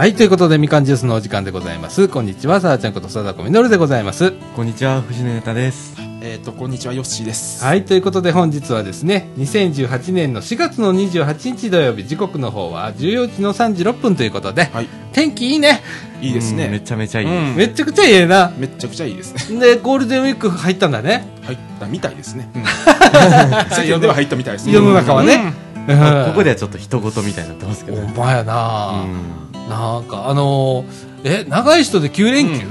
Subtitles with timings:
[0.00, 2.08] はい、ということで、みかんジュースのお時間でございます。
[2.08, 4.32] こんにちは、さあちゃんこと貞子みのるでございます。
[4.56, 5.94] こんにちは、藤野ネタです。
[6.22, 7.62] えっ、と、こんにちは、ヨッシーです。
[7.62, 14.88] はい、ということで本日はですね、2018年の4月の28日土曜日、時刻の方は14時の3時6分ということで、はい。
[15.12, 15.82] 天気いいね。
[16.22, 16.64] いいですね。
[16.64, 17.26] うんめちゃめちゃいい。
[17.26, 18.54] うんめっちゃくちゃいいな。
[18.56, 19.60] めっちゃくちゃいいですね。
[19.60, 21.26] で、ゴールデンウィーク入ったんだね。
[21.42, 22.48] 入ったみたいですね。
[22.54, 22.62] うん、
[23.76, 24.72] 世間では入ったみたいですね。
[24.76, 25.52] 世の中はね。
[25.69, 28.02] あここではちょっと人事みたいになってますけど。
[28.02, 32.66] お前やうな、んなんか、あのーえ、長い人で9連休、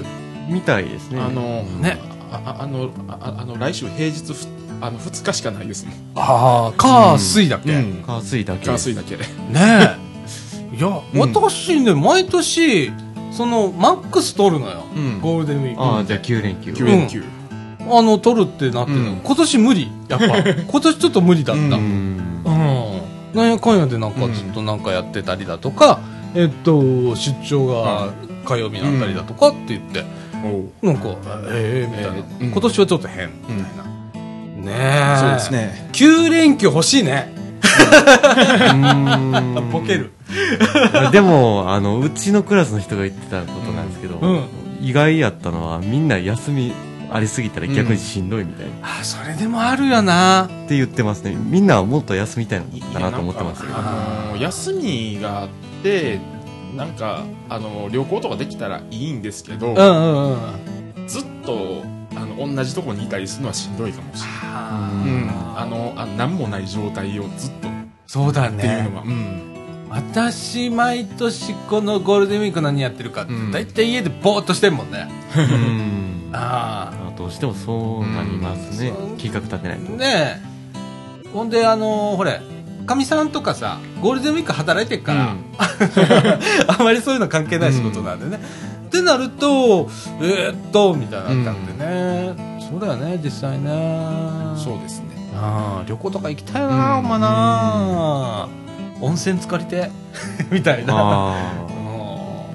[0.49, 1.19] みたいですね。
[1.21, 1.99] あの、ね
[2.31, 4.47] あの、ああの、来週平日ふ、
[4.81, 5.95] あの、2日しかないですもん。
[6.15, 8.03] ああ、火、水だっけ、ねん。
[8.05, 8.65] 火水だけ。
[8.65, 9.15] 火水だけ。
[9.15, 9.17] え。
[10.77, 12.91] いや、うん私ね、毎年、
[13.31, 14.83] その、マックス取るのよ。
[14.95, 15.81] うんゴールデンウィーク。
[15.81, 16.71] ああ、じゃあ9連休。
[16.73, 17.23] 9連休。
[17.81, 19.91] あの、取るってなってるの、うん今年無理。
[20.07, 20.25] やっぱ。
[20.67, 21.61] 今年ちょっと無理だった。
[21.61, 22.17] ううん。
[22.45, 23.01] うん。
[23.33, 25.99] なんやかんやでなんかずっとなんかやってたりだとか、
[26.35, 28.09] えっと、出張が
[28.45, 30.03] 火曜日になったりだとかって言って、
[30.43, 31.09] おうなんか、
[31.51, 33.89] ええみたいな、えーうん今年はちょっと変、みたいな。
[34.65, 34.73] ね
[35.15, 35.17] え。
[35.19, 35.51] そうです。
[35.51, 35.89] ね。
[35.93, 37.33] 9連休欲しいね。
[38.71, 40.11] うん ボケる。
[41.11, 44.43] でも、あの、うちのクラスの人が言ってたことなんですけど、うん
[44.81, 46.71] 意外やったのは、みんな休み
[47.11, 50.45] ありすぎたら逆にしんどいみたいな、あ、それでもあるよな。
[50.45, 51.35] って言ってますね。
[51.35, 53.69] みんなはもっと休みたいのかなと思ってますよ。
[53.73, 55.49] あの休みがあっ
[55.83, 56.19] て、
[56.75, 60.31] なんか、あの、旅行とかできたらいいんですけど、うんうん
[61.01, 61.07] うん。
[61.07, 61.83] ずっと、
[62.15, 64.39] あの、同じとこにいたりするのはしんどいかもしれない。
[64.43, 65.29] あうん。
[65.57, 67.71] あの、あなんもない状態をずっとっ
[68.07, 68.97] そうだていうねの。
[68.97, 69.41] は、うん。
[69.89, 75.09] 私、毎年このゴールデンウィーク何やってるかって、うんだいたい家でぼーっとしてんもんね。
[75.35, 79.17] うん ああどうしてもそうなりますねうん。
[79.17, 79.93] 計画立てないと。
[79.93, 79.97] あ。
[79.97, 80.41] ね
[81.25, 81.27] え。
[81.33, 82.39] ほんで、あのーほれ、
[82.85, 85.35] かみさんとかさ、ゴールデンウィーク働いてるから、
[86.79, 88.41] あまりそういうの関係ない仕事なんでね。
[88.87, 89.89] ってなると、
[90.21, 92.59] えー、っと、みたいになったんでね。
[92.71, 93.69] そうだよね、実際ね。
[94.55, 95.19] そうですね。
[95.35, 98.47] ああ旅行とか行きたいな、ほんまな
[99.01, 99.91] 温泉浸かりて
[100.51, 101.35] みたいな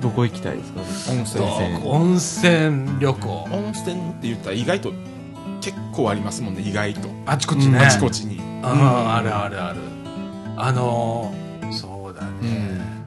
[0.05, 0.81] どこ行きたいですか？
[1.11, 1.45] 温ど泉。
[1.77, 4.93] 泉温泉旅行温泉って言ったら意外と
[5.61, 7.09] 結構ありますもんね、意外と。
[7.27, 8.39] あちこちね、あちこちに。
[8.63, 9.81] あああるあるある
[10.57, 12.51] あのー、そうだうね、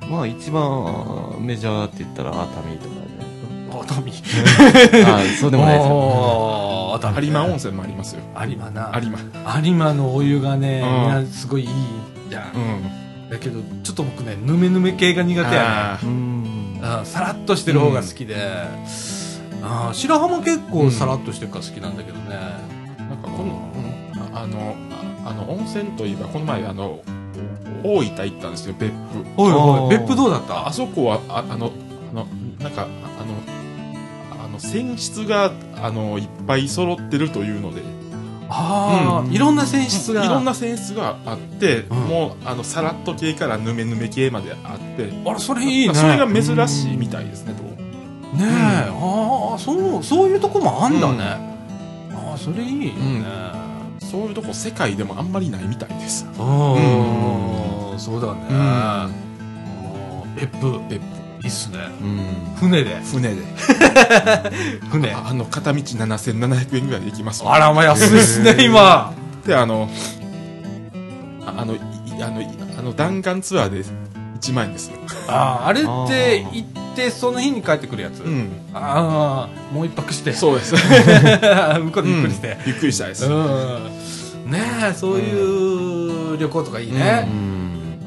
[0.07, 0.11] ん。
[0.11, 5.15] まあ一番メジャーって言ったら熱海とかじゃない熱海ですか？
[5.15, 5.93] あ あ、そうでもないですよ。
[5.93, 8.21] おー熱海有馬温泉もありますよ。
[8.47, 9.19] 有馬な有馬。
[9.63, 11.69] 有馬のお湯がね、うんみんなすごいいい
[12.29, 13.29] じゃん、うん。
[13.29, 16.05] だけどちょっと僕ねぬめぬめ系が苦手やあう
[16.81, 16.99] ねん。
[17.01, 18.35] あさらっとしてる方が好きで、
[19.63, 24.75] あ白浜結構さらっとしてるから好きなんだけどね、ーなんかこの、うんああの、
[25.25, 27.01] ああの、温泉といえば、この前、あの、
[27.83, 29.25] 大分行ったんですよ、別府。
[29.37, 31.71] おいおい別府どうだっああたそこは、ああの、
[32.11, 32.27] あの、
[32.59, 32.85] なんか、あ
[33.21, 35.51] あの、あの、泉質が、
[35.81, 37.81] あの、いっぱい揃ってるというので、
[38.49, 40.25] ああ、うんいろんな泉質が。
[40.25, 41.97] いろんな泉質があって、うん。
[42.07, 45.93] もう、あの、さらっと系からぬめぬめ系まであって、あらそれいいね。
[45.93, 47.77] それが珍しいみたいですね、どうも
[48.33, 51.23] ねえ、ああそうそういうとこもあんだね、
[52.11, 53.25] ああそれいいよね。
[53.99, 56.25] そういうとこ世界でもあんまりないみたいです。
[56.25, 56.33] うん、
[57.97, 59.13] そうだね、
[60.35, 61.01] 別府別
[61.43, 62.55] いいっすねうん。
[62.59, 63.41] 船で府船で。
[64.91, 69.13] 船ああの、片道7700円ぐらいで行きますわあらまあ安いっすね今
[69.45, 69.89] で、あの、
[71.45, 71.79] ああの、い
[72.21, 73.83] あの、いあの弾丸ツアーで
[74.39, 74.97] 1万円ですよ。
[75.27, 78.49] あああれって行ってその日に帰ってくるやつ、うん。
[78.73, 80.75] ああもう一泊してそうです。
[81.83, 83.25] 向こうでゆっくりしてうんゆっくりしたいです。
[83.25, 84.07] うん
[84.45, 87.56] ねえそういう旅行とかいいねう、ん。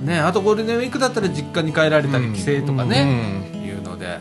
[0.00, 3.04] ねえあとゴールデンウィークだったら実家に帰られたり帰省とかね、
[3.52, 3.66] ね。
[3.66, 4.20] いうのでね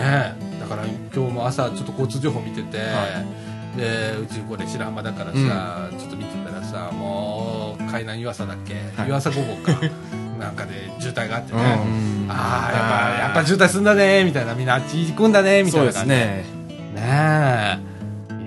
[0.00, 3.24] えだから今日も朝ちょっと交通情報見てて、は
[3.76, 9.08] でうちこれ白浜だからさ、ちょっと見てたらさもう海南湯浅だっけ、はい。
[9.08, 9.78] 湯浅午後か。
[10.40, 12.26] なんかで渋滞があってね、うん。
[12.28, 16.16] ああやっぱやっぱ渋滞すんだねみたいなみんなあっち行くんだねみたそいうな感じで。
[16.16, 16.44] すね。
[16.94, 17.78] ねえ。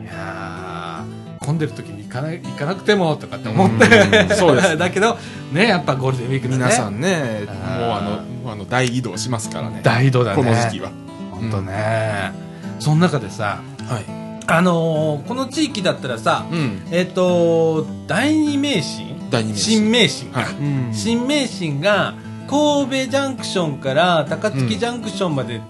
[0.04, 5.18] いやー混んでる時に行かない行かなくてもとかって思って、うんそうです だけど
[5.52, 9.82] ねやっぱゴールデンウィークだね皆さんね、あもうーあの、あの、大移動しますからね。
[9.84, 10.92] 大移動だねこの時期は。
[11.32, 12.34] 本当ね、
[12.80, 14.20] その中でさはい。
[14.48, 16.82] あのーこの地域だったらさ、うん。
[16.92, 19.16] えっ、と第二名神？
[19.30, 20.54] 第二名神新名神か、はい。
[20.54, 20.94] うん。
[20.94, 22.16] 新名神が
[22.50, 25.62] 神戸ジャンクションから高槻ジャンクションまで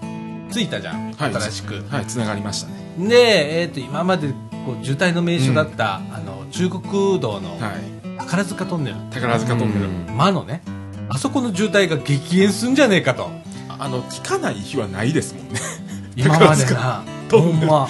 [0.50, 1.34] 着いたじゃん、はい。
[1.34, 3.08] 新しく、はい、つながりましたね。
[3.08, 4.28] で、えっと今まで
[4.64, 8.18] こう渋滞の名所だった、あの中国道のはい。
[8.18, 9.86] 宝塚トンネル、宝塚トンネル。
[9.86, 10.16] うん。
[10.16, 10.62] 魔のね。
[11.08, 13.30] あそこの渋滞が激減すんじゃねえかと。
[13.68, 15.60] ああの聞かない日はないですもんね。
[16.16, 17.02] 今までな。
[17.28, 17.66] トほんま。
[17.66, 17.88] も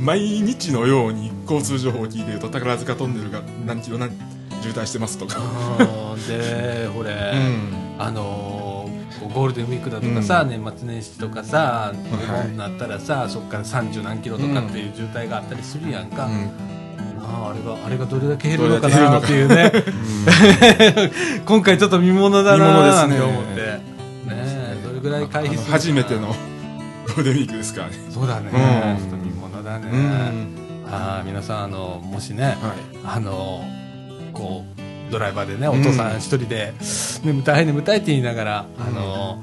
[0.00, 4.10] う毎日のように交通情報を聞いてると宝塚トンネルが何キロ何
[4.62, 5.38] 渋滞してますとか、
[5.78, 8.02] うんでこれ、うん。
[8.02, 8.72] あのー
[9.32, 16.28] ゴールデンウィークだとかさ、年末年始とかさ、お盆になったらさそっから30何キロとかっていう渋滞があったりするやんか、あ
[17.32, 19.72] ああれがあれがどれだけ減るのかなっていうね。
[21.46, 23.08] 今回ちょっと見ものだな見ものですね。
[23.08, 23.52] なんて思って。
[23.54, 23.82] ね
[24.28, 28.98] えどれぐらい回避する初めてのゴールデンウィークですからね、そうだね、うん。
[28.98, 30.56] ちょっと見ものだね、うん。
[30.92, 32.56] ああ皆さんあのもしね、はい。
[33.04, 33.64] あの
[34.32, 36.74] こうドライバーでねお父さん一人で
[37.24, 39.42] 眠たい眠たいって言いながら、あの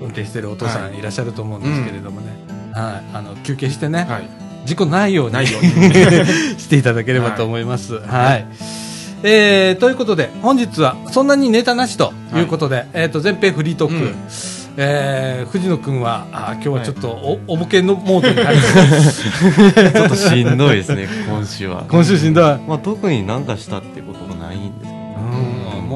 [0.00, 1.02] 運転してるお父さんい。
[1.02, 2.28] らっしゃると思うんですけれどもね、
[2.72, 3.16] はい。
[3.16, 5.70] あの休憩してね、はい事故ないようにないように
[6.58, 7.94] していただければと思います。
[8.06, 8.46] はい。
[9.22, 13.94] えーということで、本日はそんなにネタなしということで、えっ、と、前編フリートーク。
[13.94, 14.14] うん
[14.80, 21.84] えー藤野くんは、あ今日はちょっとお,、おぼけのモードに入って、 ちょっとしんどいですね、今週は。
[21.88, 22.44] 今週しんどい。
[22.68, 24.86] まあ、特になんかしたってこともないんで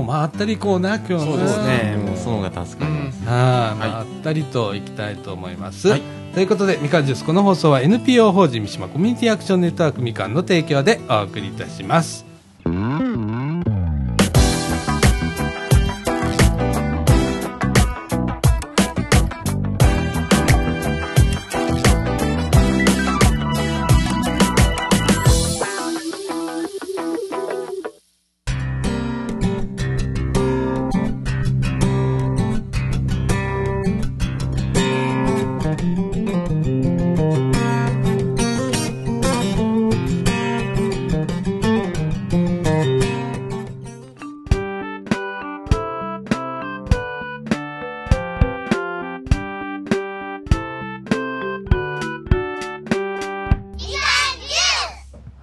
[0.02, 3.24] もうまったりこうな、今日はそうですねもうその方が助かります。
[3.24, 5.88] はい、はいまったりといきたいと思います。
[5.88, 6.02] はい
[6.34, 12.24] ということで、みかんジュース、この放送は NPO 法人三島コミュニティアクションネットワークみかんの提供でお送りいたします。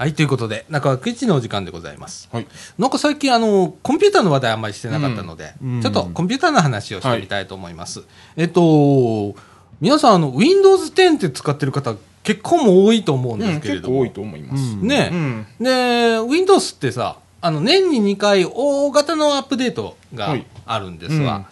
[0.09, 2.29] はい、ということで、中枠一のお時間でございます。
[2.31, 2.47] はい。
[2.79, 5.81] なんか最近、あの、コンピューターの話題あんまりしてなかったので、うん。
[5.81, 8.01] ちょっとコンピューターの話をしてみたいと思います。
[8.35, 9.35] えっと、
[9.79, 14.00] 皆さん、あの、Windows 10って使ってる方、結構も多いと思うんですけれども。
[14.00, 14.88] 結構多いと思います、うん。
[14.88, 15.47] ね、うん。
[15.59, 21.48] で、Windows ってさ、あの、年に2回大型のアップデートがはいあるんですわ。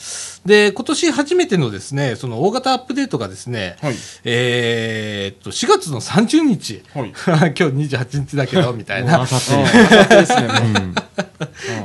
[0.45, 3.95] で、今年初めてのですね、その大型アップデートがですね、はい。
[4.23, 7.09] えーっと、4月の30日、はい。
[7.57, 9.25] 今日28日だけど、みたいな。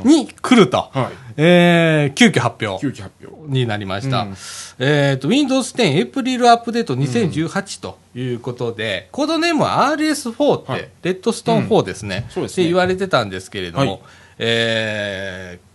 [0.05, 1.13] に来ると、はい。
[1.39, 2.81] えー、急遽発表。
[2.81, 3.33] 急遽発表。
[3.51, 4.21] になりました。
[4.23, 4.37] うん。
[4.79, 10.89] えーっと、Windows 10エイプリルアップデート2018ということで、コードネームは RS4 って、はい。
[11.03, 12.65] レッドストーン4ですね、そうですね。
[12.65, 14.01] って言われてたんですけれども、はい。
[14.39, 15.72] えー、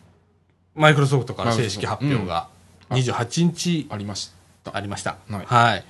[0.78, 2.48] マイクロソフトから正式発表が
[2.92, 3.88] 28日。
[3.90, 4.32] ありまし
[4.64, 4.76] た。
[4.76, 5.18] ありました。
[5.30, 5.46] はい。
[5.46, 5.86] はい。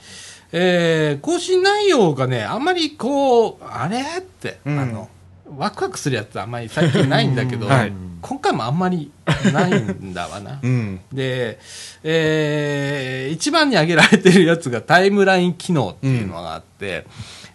[0.54, 4.80] えー、更新内容がね、あんまりこう、あれって、うん。
[4.80, 5.10] あの、
[5.58, 9.12] ワクワクするやつあんまり最近ないんだけど、 はい今回もあんまり
[9.54, 10.60] ないんだわな。
[10.62, 11.00] うん。
[11.14, 11.60] で、
[12.04, 17.06] えー、一番に挙げられてるやつがタイムライン機能っていうのがあって、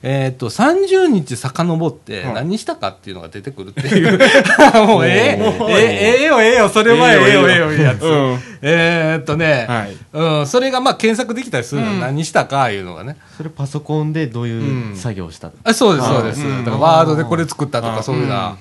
[0.02, 4.18] えっ、と、30日遡ってはい何したかっていうのが出てくるっていう。
[4.86, 5.70] もうええおー。
[5.70, 8.02] ええええよええよ、それはええよええよいうやつ。
[8.02, 8.38] うん。
[8.62, 9.96] えーっとね、はい。
[10.12, 12.00] うん、それがまあ検索できたりするの、うん。
[12.00, 13.16] 何したかいうのがね。
[13.36, 15.52] それパソコンでどういう作業をした？
[15.62, 16.44] あそうです、そうです。
[16.44, 16.64] うん。
[16.64, 18.56] だからワードでこれ作ったとか、そういうような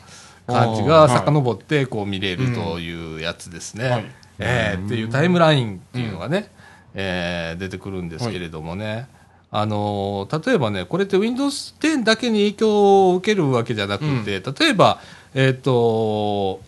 [0.52, 3.90] 感じうんが遡ってこう見れるというやつですね。
[3.90, 4.06] はい。
[4.40, 6.50] えーっていうタイムラインっていうのがね、
[6.94, 9.08] えー出てくるんですけれどもね。
[9.52, 15.00] あのー例えばね、これって Windows 10だけに影響を受けるわけじゃなくて、例えば、
[15.34, 16.62] えーっと、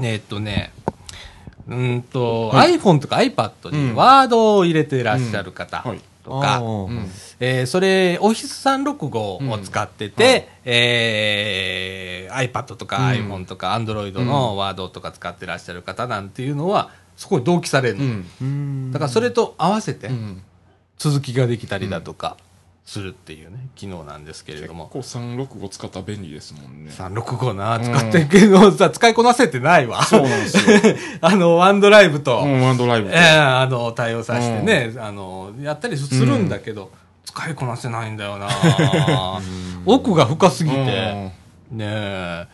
[0.00, 0.72] えーっとね、
[1.68, 5.82] うんと、iPhone とか iPad にうんワードを入れてらっしゃる方。
[5.84, 5.90] うん。
[5.92, 7.10] はいとか、うん。
[7.40, 13.04] えーそれ、オフィス365を使ってて、えー iPad とかうん。
[13.32, 18.04] iPhone とか Android のワードとか使ってらっしゃる方なんていうのは、そこに同期されるの。
[18.04, 18.92] うんうん。
[18.92, 20.42] だからそれと合わせてうん。
[20.98, 22.36] 続きができたりだとか
[22.90, 24.90] するっていうね、機能なんですけれども。
[24.92, 26.90] 結構365使ったら便利ですもんね。
[26.90, 28.28] 365な、使ってん。
[28.28, 30.02] けどさ、使いこなせてないわ。
[30.02, 30.96] そうなんですよ。
[31.22, 36.90] あの、ワンドライブと、うんワンドライブええあの、対応させてね、あの、やったりするんだけど、
[37.26, 38.48] 使いこなせないんだよな。
[39.86, 40.76] 奥が深すぎて、
[41.70, 42.46] ねえ。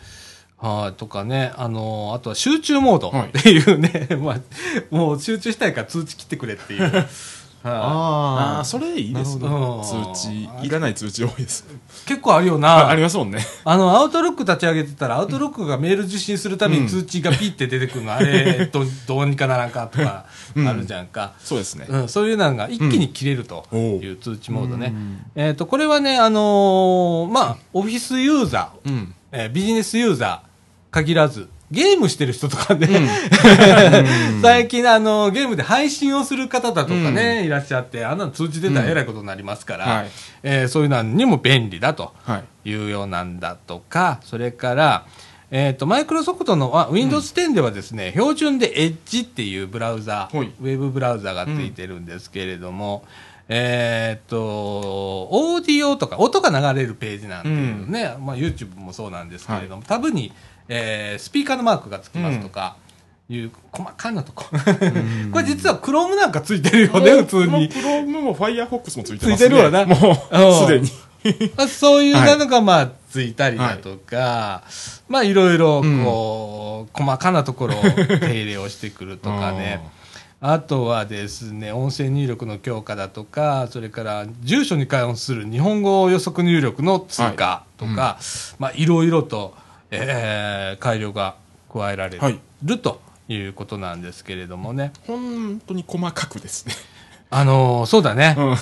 [0.58, 4.36] はい、とかね、あの、あとは集中モードはいっていうね、 まあ、
[4.90, 6.82] もう集中したいから通知切ってくれっていう。
[6.82, 7.06] は
[7.64, 9.48] ああ、あそれいいですね
[10.14, 11.66] 通知、いらない通知多いです。
[11.70, 12.88] い結構あるよあな。
[12.88, 13.44] ありますもんね。
[13.64, 21.32] あの、アウトロック立ち上げてたら、アウトロックがメール受信するために通知がピッて出てくるの、あれ、 どどうにかならんかとか、あるじゃんか。
[21.42, 21.86] そうですね。
[21.88, 24.94] うん、そういうのが一気に切れるとうんいう通知モードね。
[25.34, 29.14] えっ、と、これはね、あのーまあ、オフィスユーザー、うん。
[29.32, 30.46] えービジネスユーザー
[30.92, 32.88] 限らず、ゲームしてる人とかね、
[34.40, 40.10] 最近あの、ゲームで配信をする方だとかね、いらっしゃって、あんなの通知出たらえらいことになりますから、はい。
[40.44, 42.70] えーそういうのにも便利だとはい。
[42.70, 45.06] いうようなんだとか、それから、
[45.50, 50.52] えっ、と、マイクロソフトのあ Windows 10ではですね、標準で Edge っていうブラウザー、はい。
[50.60, 53.04] ウェブブラウザがついてるんですけれども、
[53.48, 60.32] えっ、と、オーディオとか、音が流れるページなんていうね、まあ YouTube もそうなんですけれども、タブに、
[60.68, 62.76] えースピーカーのマークがつきますとか、
[63.28, 64.44] いう細かなとこ。
[65.32, 67.68] これ実は Chrome なんかついてるよね、普通に。
[67.68, 69.36] プロムも Firefox もついてますね。
[69.36, 69.96] ついてるわなも
[70.30, 70.90] うんう、すでに。
[71.56, 74.62] まあ、そういうのがまあついたりだとか、
[75.08, 79.80] まあいろいろこう、細かなところを手入れをしてくるとかね。
[80.40, 88.18] あとはですね、音声入力の強化だとか、それから住所に関する日本語予測入力の追加とか、
[88.58, 89.54] まあいろいろと、
[90.02, 91.34] えー改良が
[91.72, 94.92] 加えられはいるということなんですけれどもね。
[95.06, 96.74] 本当に細かくですね。
[97.30, 98.34] あのーそうだね。
[98.38, 98.56] うん。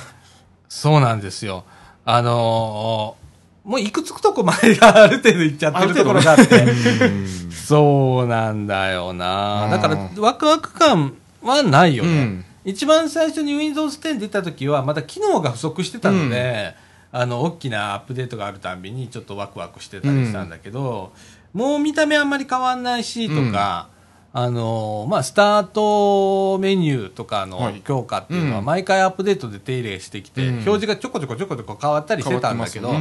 [0.69, 1.65] そうなんですよ。
[2.05, 3.25] あのー
[3.69, 6.67] もういくつくとこまである程度いっちゃってるところがあって。
[7.67, 9.65] そうなんだよな。
[9.65, 12.11] うんだから、ワクワク感はないよね。
[12.11, 16.75] うん一番最初に Windows 10出た時は、まだ機能が不足してたので、
[17.17, 21.13] あの、大きなアップデートがあるたんびにちょっとワクワクしてたりしたんだけど、
[21.53, 23.89] もう見た目あんまり変わんないし、とか、
[24.33, 32.93] あのまあ、スタートメニューとかのはい強化っていうのはうん毎回アップデートで手入れしてきて、うん表示がちょこちょこちょこちょこ変わったりしてたんだけど、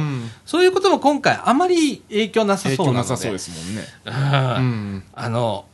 [0.46, 3.02] そういうことも今回あまり影響なさ影そうなので。
[3.02, 3.82] 響なさそうですもんね。
[4.06, 5.04] うんうん。
[5.12, 5.64] あの、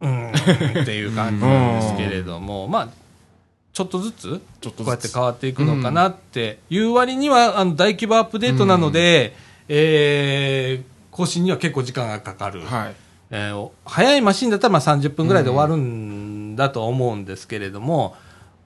[0.00, 2.88] うん、っていう感じなんですけれども、まあ、
[3.78, 9.36] ちょっとずつ、こうやって変わっていくのかなっていう割には、あの大規模アップデートなので、
[9.68, 12.60] えー更新には結構時間がかかる。
[12.62, 12.94] はい。
[13.30, 18.16] えー早いマシンだったらまあ30分ぐらいで終わるんだと思うんですけれども、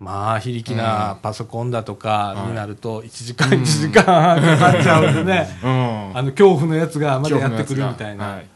[0.00, 4.04] まあ、非力なパソコンだとかになると、1時間、1時間
[4.40, 6.16] かかっちゃうんでね、 うん。
[6.16, 8.28] あの、恐怖のやつがまだやってくるみたいな。
[8.28, 8.46] はい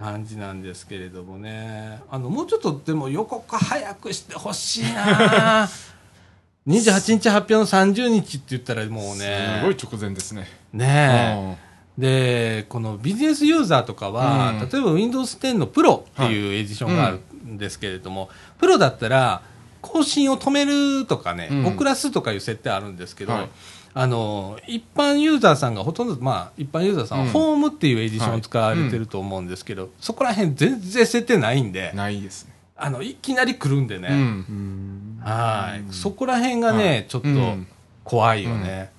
[0.00, 2.00] 感じなんですけれどもね。
[2.10, 5.68] あの、もうちょっとでも予告早くしてほしいな
[6.66, 9.58] 28日発表の30日って言ったらもうね。
[9.60, 10.48] すごい直前ですね。
[10.72, 11.56] ね
[11.98, 12.60] え。
[12.62, 19.42] で、このビジネスユーザーとかは、うん例えば Windows 10の Pro っていうエディションがあるんですけれども、プロだったら、
[19.82, 23.48] 更新を止めるとかね、うん遅らすとかいう設定あるんですけど、はい
[23.92, 32.52] あの、一般ユーザーさんがほとんど、まあ、一般ユーザーさんはうんホームっていうエディションを使われてると思うんですけど、そこら辺全然設定ないんで、ないですね。
[32.76, 35.20] あの、いきなり来るんでね、うん。
[35.22, 35.92] はい。
[35.92, 37.66] そこら辺がね、はいちょっとうん
[38.04, 38.90] 怖いよね。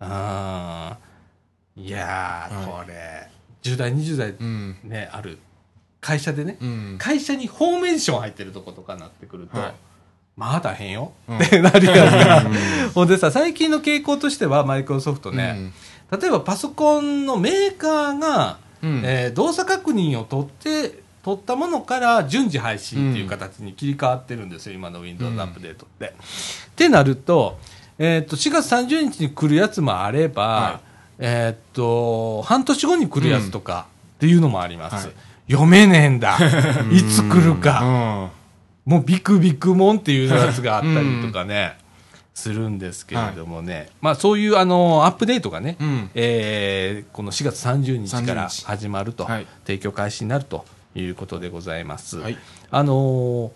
[0.00, 3.28] あーいやこれ、
[3.62, 4.76] 10代、20代うん。
[4.82, 5.38] ね、ある
[6.00, 6.96] 会社でね、うん。
[6.98, 9.74] 会社にフォーメーション入ってるとことかなってくると、はい
[10.36, 11.38] まあ大変よ、うん。
[11.38, 11.70] ってな。
[12.94, 15.72] ほんでさ、最近の傾向としては、マイクロソフトね、
[16.10, 19.02] 例えばパソコンのメーカーが、うん。
[19.04, 26.06] えー動作確認を取って、取ったものから順次配信っていう形に切り替わってるんですよ、今の Windows アップデートって。
[26.06, 26.10] っ
[26.76, 27.58] てなると、
[27.98, 30.80] えーっと、4月30日に来るやつもあれば、は
[31.18, 35.06] えーっと、半年後に来るやつとかっていうのもあります。
[35.08, 35.14] はい。
[35.52, 36.38] 読めねえんだ。
[36.90, 38.30] いつ来るか。
[38.90, 38.94] か。
[38.96, 41.78] もうビクビクもんっていうやつがあったりとかね、
[42.34, 43.88] するんですけれどもね。
[44.00, 52.18] まあそういうあの、アップデートがね、うんえーこの4月30日から30日始まると、はい提供開始になるということでございます。
[52.18, 52.36] はい
[52.70, 53.50] あのー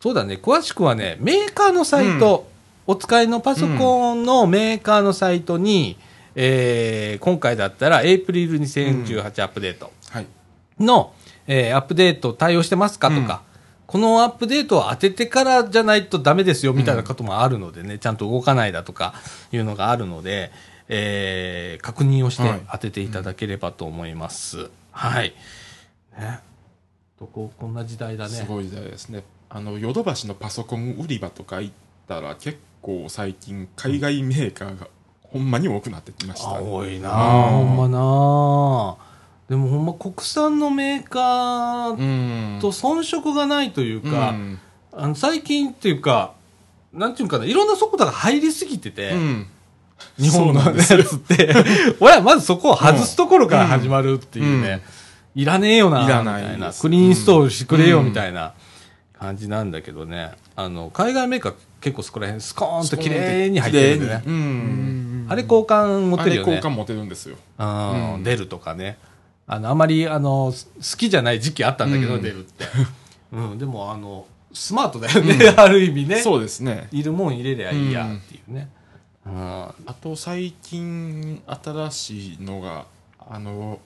[0.00, 2.48] そうだね、詳しくはね、メーカーのサイト、
[2.88, 5.96] お使いのパソコンのメーカーのサイトに、
[6.34, 10.26] えー今回だったら、エイプリル2018アップデートはい。
[10.80, 11.12] の、
[11.46, 13.42] えーアップデート対応してますかとか、
[13.86, 19.14] このアップデートを当ててからじゃないとダメですよみたいなこともあるのでね、ちゃんと動かないだとか
[19.52, 20.50] いうのがあるので、
[20.88, 24.70] えー確認をしてはい当てていただければと思います。
[24.92, 25.34] はい。
[26.18, 26.40] ね。
[27.18, 28.30] どこ、こんな時代だね。
[28.30, 29.24] すごい時代ですね。
[29.48, 31.74] あの、ヨドバシのパソコン売り場とか行っ
[32.08, 34.88] たら結構最近海外メーカーが
[35.22, 36.56] ほんまに多くなってきました。
[36.56, 39.11] あ多いなあほんまなあ
[39.48, 42.60] でもほんま国産のメーカーうん。
[42.60, 44.58] と遜色がないというか、うん
[44.94, 46.34] あの最近っていうか、
[46.92, 49.46] なんていうかな、いろんな速度が入りすぎてて、うん。
[50.18, 51.54] 日本のやつって、
[52.00, 54.82] 俺はまずそこを外すところから始まるっていうね、
[55.34, 56.24] いらねえよな、みたい
[56.58, 56.72] な。
[56.72, 58.52] クリーンストールしてくれよ、うんみたいな
[59.18, 60.32] 感じなんだけどね。
[60.56, 64.12] あの、海外メーカー結構そこら辺スコーンと綺麗に入ってるんでね。
[65.30, 66.50] あれ交換持てるよね。
[66.50, 67.36] れ交換持てるんですよ。
[67.58, 68.98] うんうん出るとかね。
[69.52, 72.64] あの、あまり、あの、す好きじゃない時期あったんだけど、うん出るって。
[73.32, 76.20] うん、でも、あの、スマートだよね、 ある意味ね。
[76.20, 76.88] そうですね。
[76.90, 78.70] いるもん入れりゃいいやっていうね。
[79.26, 79.34] うん。
[79.34, 82.86] あと最近新しいのが、
[83.18, 83.78] あの、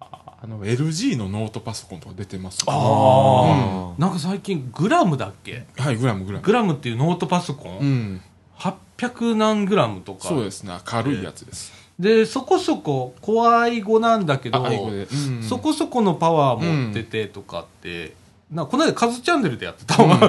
[0.00, 0.06] あ
[0.40, 2.64] あの LG のノートパソコンとか出てます、ね。
[2.68, 5.66] あなんか最近、グラムだっけ？
[5.76, 6.44] はい、グラムグラム。
[6.44, 8.20] グラムっていうノートパソコン、うん。
[8.58, 10.28] 800何グラムとか。
[10.28, 10.78] そうですね。
[10.84, 11.77] 軽いやつです。
[11.98, 15.04] で、そこそこ、怖い語なんだけど、あ、英語で。
[15.04, 18.14] うんそこそこのパワー持っててとかって、
[18.52, 20.18] なんかこの間カズチャンネルでやってたわ。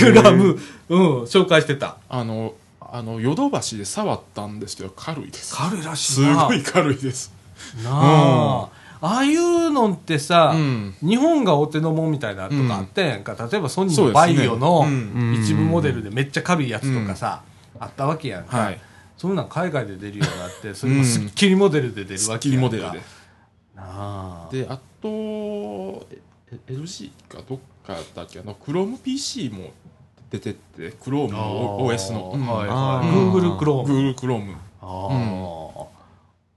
[0.00, 1.96] グラム、うん、紹介してた。
[2.08, 5.54] あの、あの、ヨドバシで触ったんですけど、軽いです。
[5.54, 6.46] 軽いらしいすな。
[6.46, 7.32] ごい軽いです。
[7.82, 8.68] なあ。
[9.00, 17.42] ああいうのってさ、うん日本がお手の物みたいなとかあってんか、例えばソニーのバイオのうん一部モデルでめっちゃ軽いやつとかさ、
[17.78, 18.56] あったわけやんか。
[18.56, 18.80] はい。
[19.16, 22.38] そういうのは海外で出るようになって、それもスッキリモデルで出るわけやんか。
[22.40, 22.98] キリモデルで。
[23.74, 24.48] なあ。
[24.50, 25.08] で、あと、
[26.10, 26.18] え
[26.68, 29.70] LG かどっかだっけ、あの、Chrome PC も
[30.30, 31.98] 出てって、Chrome のはい
[32.68, 33.08] あはい。
[33.08, 34.54] ー Google。
[34.80, 35.08] あ
[35.80, 35.86] あ。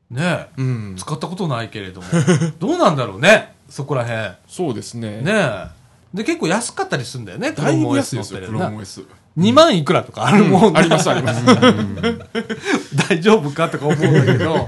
[0.10, 0.50] ねえ。
[0.58, 0.96] うん。
[0.98, 2.08] 使ったことないけれども。
[2.60, 3.56] どうなんだろうね。
[3.70, 4.36] そこらへん。
[4.48, 5.22] そうですね。
[5.22, 5.68] ねえ。
[6.14, 7.52] で、結構安かったりするんだよね。
[7.52, 9.06] だいぶ Chrome 安 OS いですよ、乗ってるな Chrome OS。
[9.38, 11.46] 2万いくらとかあるもんなあります、あります。
[13.10, 14.68] 大丈夫かとか思うんだけど。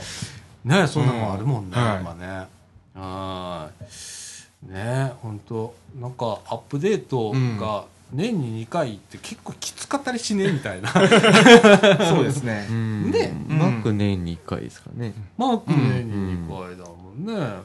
[0.64, 2.48] ねえ、そんなのあるもんね、今ね。
[2.94, 4.72] はーい。
[4.72, 5.74] ねえ、ほんと。
[6.00, 10.92] なんか、アップデートが年に2回って結構きつかったりしねえみたいな。
[10.92, 12.68] そうですね。
[12.70, 15.14] ねマック年に1回ですかね。
[15.38, 17.62] マーク年に2回だもんね。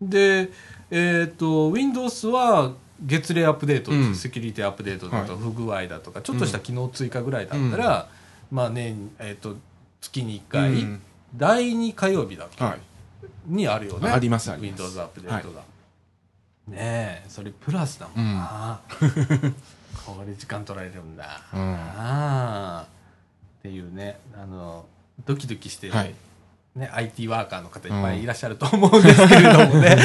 [0.00, 0.50] で、
[0.90, 2.72] えっ、と、Windows は
[3.04, 8.08] 月例アップデート、うんセキュリティアップデートだとはい不具合だとか、ちょっとした機能追加ぐらいだったら、
[8.50, 9.56] まあ年、えっ、と、
[10.00, 11.02] 月に1回、うん
[11.34, 12.80] 第2火曜日だっけはい。
[13.46, 14.10] にあるよね。
[14.10, 15.60] ありますあります Windows アップデートが。
[16.68, 18.80] ねえ、それプラスだもんな。
[20.06, 21.42] これ時間取られるんだ。
[21.52, 22.86] うんああ。
[23.58, 24.86] っていうね、あの、
[25.24, 26.14] ドキドキしてる、はい。
[26.76, 29.96] ね、IT ワーカーの方いっぱいいらっしゃると思うんですけれどもね。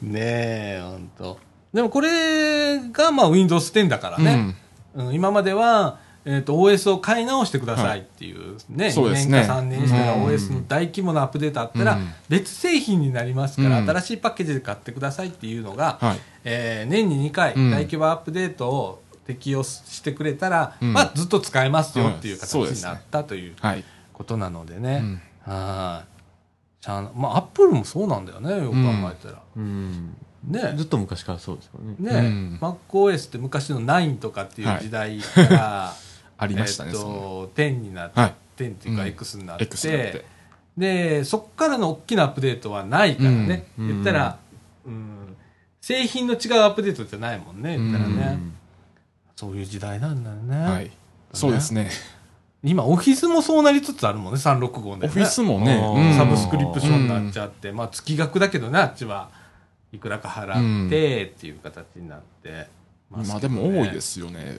[0.00, 1.38] ねえ、ほんと。
[1.74, 4.54] でもこれがまあ Windows 10だからね。
[4.94, 5.14] うん。
[5.14, 9.40] 今までは、えっ、と、OS を買い直してくださいっていうね、2そうですね。
[9.40, 10.26] 年か3年したらうん。
[10.26, 13.90] OS の大規模なアップデートあったらうん、別製品になりますから、うん。
[13.90, 16.18] 新しいパッケージで買ってくださいっていうのが、はい。
[16.44, 17.70] えー年に2回うん。
[17.72, 20.92] 大規模アップデートを適用してくれたら、うん。
[20.92, 23.84] まあずっと使えますよっていううん形になったというはい。
[24.16, 25.00] ことなのでね。
[25.02, 25.20] うん
[25.52, 26.04] は
[26.80, 26.84] い。
[26.84, 28.76] しゃあなまあ、アップルもそうなんだよね、よく考
[29.12, 29.42] えたら。
[29.56, 30.16] うん。
[30.42, 32.22] ねずっと昔からそうですよね。
[32.22, 35.92] ね、うん MacOS って昔の9とかっていう時代から、
[36.38, 40.24] ありましたね、えっそのと、10になって、はい10っていうかうん X になって、て。
[40.78, 43.66] で、そっからの大きなアップデートはないからね。
[43.78, 44.38] うん言ったら、
[44.86, 45.36] うん、
[45.80, 48.38] 製品の違うアップデートじゃないもんね、言ったらね。
[48.40, 48.52] うん
[49.36, 50.56] そういう時代なんだよね。
[50.56, 50.90] はい。
[51.34, 51.90] そうですね。
[52.66, 55.06] 今、オフィスもそうなりつつあるもんね、365で、ね。
[55.06, 59.30] オフィスもね、サブスクリプションになっちゃって、まあ月額だけどね、あっちは
[59.92, 62.66] いくらか払ってっていう形になって
[63.10, 64.58] ますまあでも多いですよね。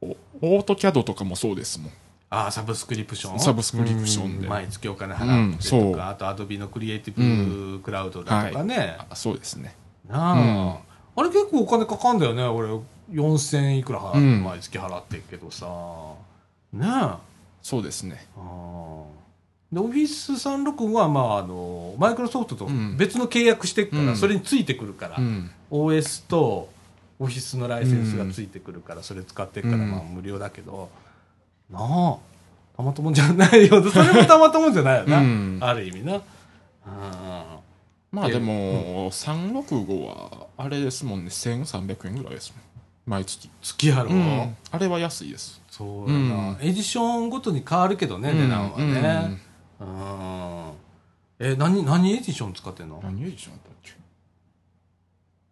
[0.00, 1.92] お AutoCAD とかもそうですもん。
[2.30, 3.40] ああ、サブスクリプション？
[3.40, 4.48] サブスクリプションで。
[4.48, 8.96] 毎月お金払ってとか、あと Adobe の Creative Cloud だとかね。
[9.08, 9.76] あそうですね。
[10.08, 10.78] なあ、
[11.16, 12.68] あれ結構お金かかんだよね、俺。
[13.12, 15.66] 4000いくら払って、うん毎月払ってるけどさ。
[16.72, 17.14] ねえ。
[17.62, 18.26] そうですね。
[19.72, 25.50] で、オフィス365は、まあ、あの、マイクロソフトとうん別の契約してるから、うんそれについてくるから、うん。
[25.70, 26.68] OS と
[27.18, 30.88] オフィスのライセンスがついてくるから、それ使ってるから、うんまあ、無料だけど、
[31.70, 32.16] なあ、
[32.76, 33.82] たまったもんじゃないよ。
[33.90, 35.18] それもたまったもんじゃないよな。
[35.18, 36.14] うんある意味な。
[36.14, 36.22] うん
[38.12, 42.60] まあでも、365は、あれですもんね、1300円ぐらいですもん。
[43.06, 43.48] 毎月。
[43.62, 45.59] 月やろ、うんあれは安いです。
[45.80, 46.56] そうやな、うん。
[46.60, 49.40] エディションごとに変わるけどね、値段はね。
[49.80, 50.72] うん。
[51.38, 53.00] え、何、何エディション使ってんの？
[53.02, 53.92] 何エディションだったっけ？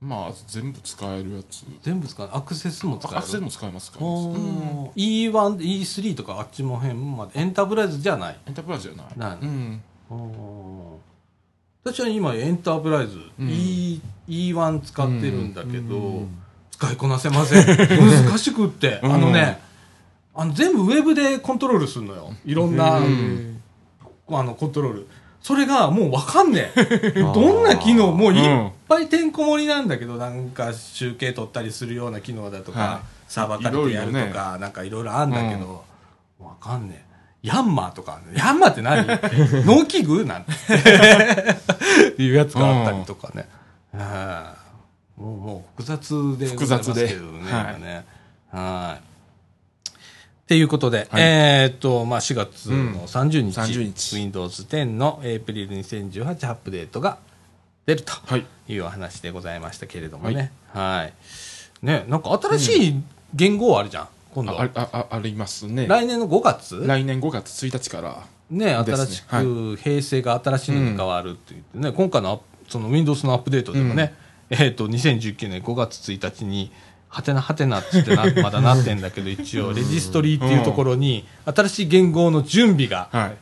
[0.03, 1.65] まあ、全部使えるやつ。
[1.83, 2.29] 全部使う？
[2.31, 3.19] アクセスも使える？
[3.19, 7.41] アクセスも使えますから、おうんー E1、E3 とかあっちも辺まで。
[7.41, 8.37] エンタープライズじゃない？
[8.47, 9.07] エンタープライズじゃない。
[9.17, 9.39] ない。
[9.41, 9.83] うん。
[11.85, 13.49] 私は今エンタープライズ、うん。
[13.49, 16.39] E、E1 使ってるんだけど、うん。
[16.71, 17.67] 使いこなせません。
[17.99, 19.01] 難しくって。
[19.03, 19.59] あのね、
[20.41, 22.33] あの全部ウェブでコントロールするのよ。
[22.47, 23.61] いろんな、うん
[24.31, 25.09] あのコントロール。
[25.43, 27.13] それがもうわかんねえ。
[27.35, 35.83] どんな機能、もういっぱいてんこ盛りなんだけど、なんか集計取ったりするような機能だとか、はサーバー借りてやるとか、なんかいろいろあんだけど、
[36.39, 37.05] わかんね
[37.43, 37.49] え。
[37.49, 39.07] ヤンマーとかヤンマーって何？
[39.67, 40.53] 農機具なんて
[42.23, 43.49] いうやつがあったりとかね。
[43.93, 44.55] は
[45.17, 46.47] いもう、もう複雑で。
[46.47, 47.07] 複雑で
[47.51, 47.77] は
[48.53, 49.08] いはい。
[50.49, 57.19] っていうことで、はいえーっと、まあ、4月の30日、30日 Windows 10のエイプリル2018アップデートが
[57.85, 58.47] 出るとはい。
[58.67, 60.51] いうお話でございましたけれどもね。
[60.73, 61.85] はい。
[61.85, 63.03] ね、なんか新しい
[63.35, 64.59] 言語あるじゃん、今度。
[64.59, 65.87] あああありますね。
[65.87, 66.83] 来年の5月？
[66.87, 68.27] 来年5月1日から。
[68.49, 74.15] ね、新しく、平成が新しいのに変わるって言ってね、今回のその Windows のアップデートでもね、
[74.49, 76.73] えっ、と、2019年5月1日に、
[77.09, 83.37] はてなはてなってってな、 まだなってんだけど、一応、レジストリーっていうところに、新しい言語の準備が、はい。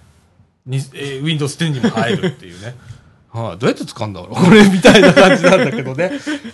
[0.66, 2.74] にえー Windows 10にも入るっていうね。
[3.30, 4.34] はい、どうやって使うんだろう？
[4.44, 6.12] これみたいな感じなんだけどね。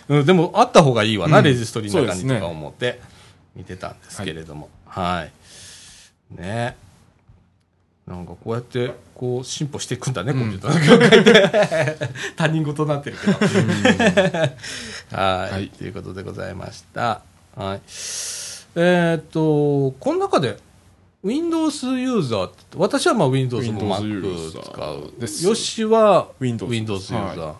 [0.09, 3.01] うん、でも、あった方がいいわな、うんレジストリーの中にとか思って
[3.55, 4.69] 見てたんですけれども。
[4.87, 5.33] はい。
[6.41, 6.77] ね
[8.07, 12.09] なんかこうやって、こう、進歩していくんだね、コンピューターの業界って。
[12.37, 13.39] 他人事になってるけど。
[15.17, 17.23] はい、はいということでございました。
[17.55, 17.81] はい。
[18.75, 20.59] えーっと、この中で、
[21.23, 25.13] Windows ユーザーって、私はまあ Windows も Mac ーザー使う。
[25.21, 27.45] ですよしは Windows Windows ユーザー。
[27.47, 27.55] は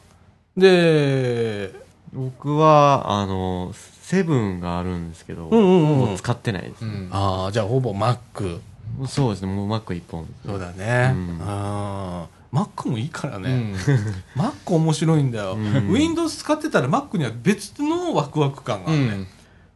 [0.57, 1.73] で、
[2.13, 7.09] 僕は、あの、セブンがあるんですけど、んうんうんもう使ってないです、うん。
[7.13, 8.61] ああ、じゃあほぼ Mac。
[9.07, 10.27] そうですね、もう Mac 一本。
[10.45, 11.13] そうだね。
[11.15, 13.51] うんあー Mac もいいからね。
[13.51, 13.75] うん。
[14.37, 15.55] Mac 面白いんだよ。
[15.55, 19.07] うん Windows 使ってたら Mac には別のワクワク感があるね。
[19.09, 19.27] うん。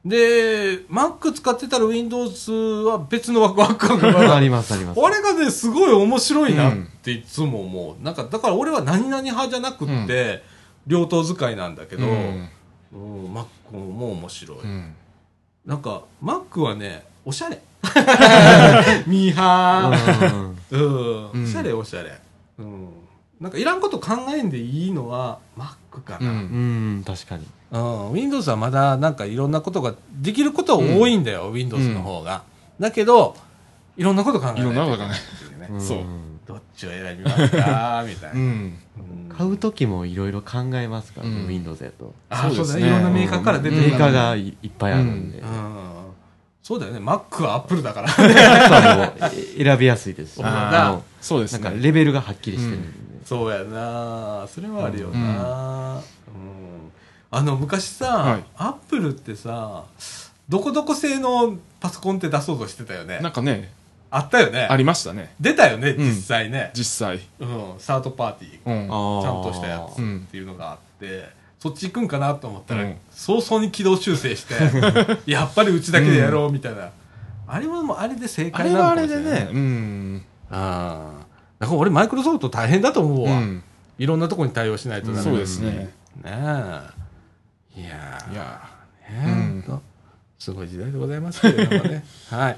[0.08, 5.00] で、Mac 使ってたら Windows は別のワクワク感があります、あります。
[5.00, 8.04] あれがね、すごい面白いなっていつも思う。
[8.04, 10.44] なんか、だから俺は何々派じゃなくって、
[10.86, 12.48] 両党使いなんだけど、ううんん。
[13.36, 14.58] Mac も面白い。
[14.60, 14.94] うん。
[15.64, 17.60] なんか、Mac はね、おしゃれ。
[19.06, 20.54] ミーハー。
[20.70, 21.32] うん。
[21.32, 22.18] うんおしゃれおしゃれ。
[22.58, 22.88] うん。
[23.40, 26.24] なんかいらんこと考えんでいいのは Mac かう。
[26.24, 26.30] な。
[26.30, 27.46] うんん、確かに。
[27.72, 28.12] うん。
[28.12, 32.42] Windows はまだなんかいろんなことができることは多いんだよ、Windows の方が。
[32.80, 33.36] だけど、
[33.96, 35.18] いろんなこと考えないいろんなこと考えない
[35.50, 35.76] けないね。
[35.76, 35.98] んそう
[36.46, 38.36] どっちを選びますかみたいな。
[38.36, 38.38] うん。
[38.40, 38.78] うん
[39.36, 42.14] 買う時もいろいろ考えますからね、うん Windows やと。
[42.30, 45.38] あそうですねいろんなメーカーから出てメるからーカーがいいっぱいあるんで。
[45.38, 45.95] うん。
[46.66, 46.98] そうだよね。
[46.98, 48.08] Mac は Apple だから。
[48.08, 50.34] Mac はもうえ選びやすいです。
[50.34, 50.42] し。
[51.20, 51.62] そうですね。
[51.62, 53.24] なんかレベルがはっきりしてるんで。
[53.24, 54.48] そうやな。
[54.48, 55.94] それはあるよな、うん。
[55.94, 56.02] うん。
[57.30, 58.44] あの昔さ、はい。
[58.56, 59.84] アップルってさ
[60.48, 63.20] どこどこ製のパソコンって出そうとしてたよね。
[63.20, 63.72] なんかね、
[64.10, 64.66] あったよね。
[64.68, 65.36] ありましたね。
[65.38, 66.04] 出たよねうん。
[66.08, 67.20] 実際ね、実際。
[67.38, 67.74] うん。
[67.78, 74.54] サードパーティーちゃんとしたやつうんっていうのがあって、そっち行くんかなと思ったら、うん早々に軌道修正して
[75.30, 76.90] やっぱりうちだけでやろうみたいな、
[77.46, 80.24] あれはもうあれで正あれ解なのはあれでかもしれないね、うん。
[80.50, 81.26] ああ
[81.58, 83.62] だから俺マイクロソフト大変だと思うわ、うん。
[83.98, 85.70] いろんなところに対応しないとダそうですね。
[85.70, 85.92] ね
[86.24, 87.80] え。
[87.80, 88.60] いやーいや
[89.10, 89.72] ねえ
[90.38, 92.04] すごい時代でございますけれどもね。
[92.30, 92.56] はい。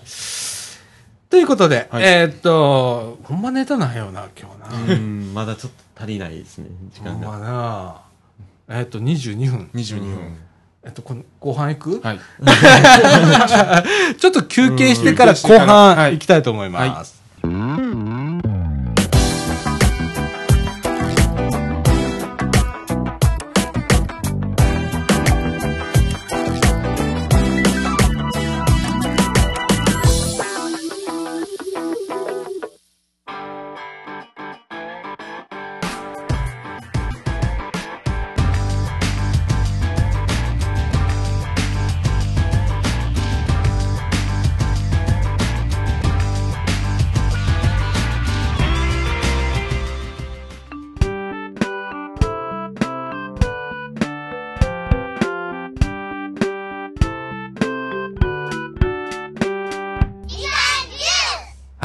[1.31, 4.95] ということで、はいえーっと、ほんまネタなんよな、今日な。
[4.95, 7.39] うん、まだちょっと足りないですね、時間ほんまが。
[7.39, 8.08] な。
[8.69, 9.71] えーっと、22分。
[9.75, 10.37] 22分。
[10.85, 12.21] えっと、この後半行く、はい。
[14.19, 17.21] ちょっと休憩してから後半行きたいと思います。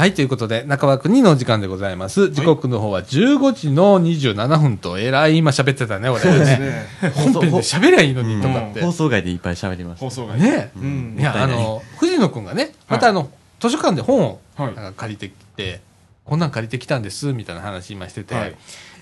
[0.04, 2.28] はい、ということで、中枠2のお時間でございます。
[2.28, 6.44] 時刻の方は15時の27分と、えらい今喋ってたね、俺ね。
[6.44, 6.86] ね。
[7.16, 8.82] 本編で喋りゃいいのにとかって。
[8.82, 10.04] 放送外でいっぱい喋りました。
[10.04, 10.38] 放送外。
[10.38, 15.80] ねうんいや、あの、藤野くんがね、またあの、図書館で本をはいなんか借りてきて、
[16.26, 18.54] こんなん借りてきたんです、みたいな話今してて、はい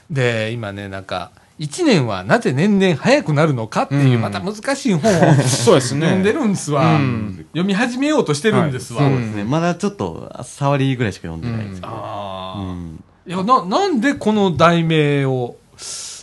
[0.08, 4.20] で、今ね、なんか、1年はなぜ年々早くなるのかっていう、うん。
[4.20, 6.06] また難しい本を そうですね。
[6.06, 7.46] 読んでるんですわ、うん。
[7.52, 9.12] 読み始めようとしてるんですわ、はい。
[9.12, 9.44] そうですね。
[9.44, 11.92] まだちょっと、触りぐらいしか読んでないですけど。
[11.92, 13.04] ああ、うん。
[13.26, 15.56] いやななんでこの題名を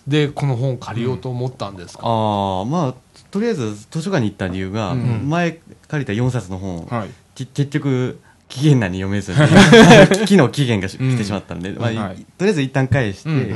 [0.05, 2.93] でこの本を借りようと思ったんですか、ああ、まあ、
[3.31, 5.29] とりあえず図書館に行った理由が、うん。
[5.29, 6.87] 前借りた4冊の本
[7.35, 9.37] 結局、期限内に読めずに、
[10.25, 13.55] 昨日期限が来てしまったんで、まあとりあえず一旦返して、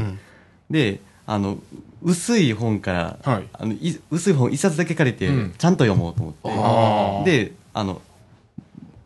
[0.70, 1.58] で、あの、
[2.02, 3.48] 薄い本から、はい。
[3.54, 5.54] あのい薄い本一冊だけ借りて、うん。
[5.58, 8.02] ちゃんと読もうと思って、で、あの、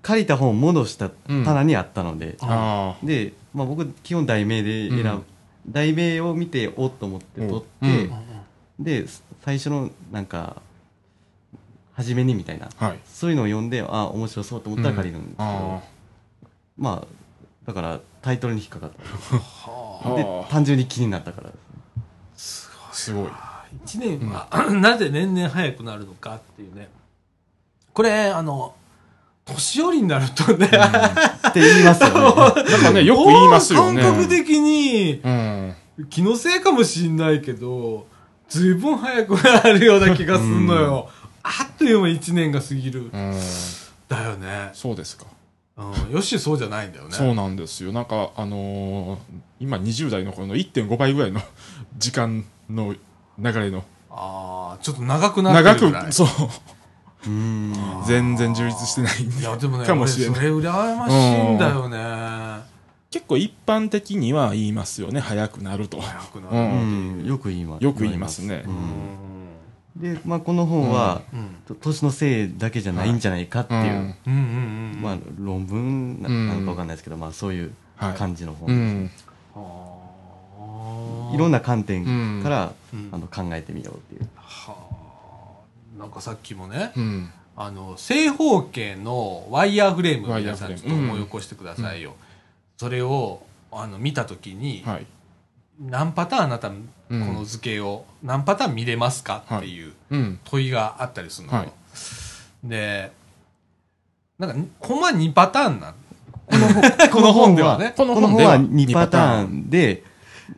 [0.02, 5.24] 借りた本を戻した棚にあったので、あで、まあ、僕基本題名で選ぶ、うん。
[5.70, 8.06] 題名を見ておっと思って取って、
[8.80, 8.84] うん。
[8.84, 9.06] で
[9.44, 10.62] 最初のなんか
[11.94, 12.70] 初めにみたいな。
[12.80, 12.86] あ。
[12.86, 13.00] はい。
[13.06, 15.82] そういうのを読んであ面白そうと思ったら借りるんですけど、あ
[16.78, 17.08] まあ
[17.66, 18.98] だからタイトルに引っかかった。
[20.06, 20.16] あ。
[20.16, 21.50] ではあ単純に気になったから
[22.98, 23.28] すごい。
[23.86, 26.90] 1年は、 なぜ年々早くなるのかっていうね
[27.94, 28.74] これあの
[29.46, 34.02] 年寄りになるとね、って言いますよね なんかね、よく言いますよね。
[34.02, 35.76] 感覚的にうん。
[36.10, 38.06] 気のせいかもしんないけど
[38.50, 41.10] ずいぶん早くなるような気がすんのよ、
[41.44, 43.40] あっという間に1年が過ぎる、うん。
[44.08, 45.26] だよね、そうですか。
[45.78, 47.92] うん、よしそうじゃないんだよねそうなんですよ。
[47.92, 49.20] なんか、あのー
[49.60, 51.42] 今20代の頃の1.5倍ぐらいの
[51.98, 53.84] 時間の流れの。
[54.10, 56.06] ああちょっと長くなって長るぐらい。
[56.06, 56.28] く、そう。
[57.28, 57.74] うん。
[58.06, 60.50] 全然充実してないいやでもねかもしれない。
[60.50, 62.64] 俺それ羨ましいんだよね、
[63.12, 65.20] 結構一般的には言いますよね。
[65.20, 66.00] 早くなると。
[66.00, 66.60] 早くなる、う。
[66.60, 67.24] うん。
[67.24, 67.26] ん。
[67.26, 67.84] よく言います。
[67.84, 68.64] よく言いますね。
[69.96, 71.56] で、まあ、この本は、うん。
[71.68, 74.16] と年のせいだけじゃないんじゃないかっていう、
[75.02, 78.14] まあ、論文なのかわかんないですけど、まあ、そういうはい。
[78.14, 79.12] 感じの本、うん。
[79.56, 79.62] あー。
[79.62, 80.07] い
[81.36, 83.10] ろんな観点から、うん。
[83.12, 84.30] あの考えてみようっていう。
[84.36, 84.76] は
[85.98, 86.00] あ。
[86.00, 87.30] なんかさっきもね、うん。
[87.56, 92.14] あの正方形のワイヤーフレーム皆さんちょっと思い起こしてくださいよ、
[92.78, 95.06] それをあの見た時に、はい。
[95.80, 96.76] 何パターンあなたこ
[97.10, 97.34] うん。
[97.34, 100.40] の図形を何パターン見れますかっていううん。
[100.44, 101.54] 問いがあったりするの。
[101.54, 101.72] よ、はい。
[102.64, 103.12] で
[104.40, 105.94] なんかほんま2パターンなん？
[107.12, 107.94] この本ではね。
[107.98, 110.04] この本では2パターンで、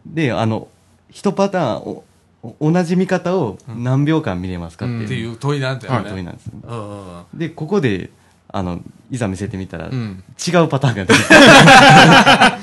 [0.05, 0.67] で、あの、
[1.11, 2.03] 1パターン
[2.41, 6.45] お、お同じ見方を何秒間見れますかっていう、っていう問いなんだよね、問いなんです。
[6.47, 7.23] ようんうんうん。
[7.33, 8.11] で、ここで、
[8.47, 10.23] あの、いざ見せてみたら、うん。
[10.47, 12.59] 違うパターンが出てきた。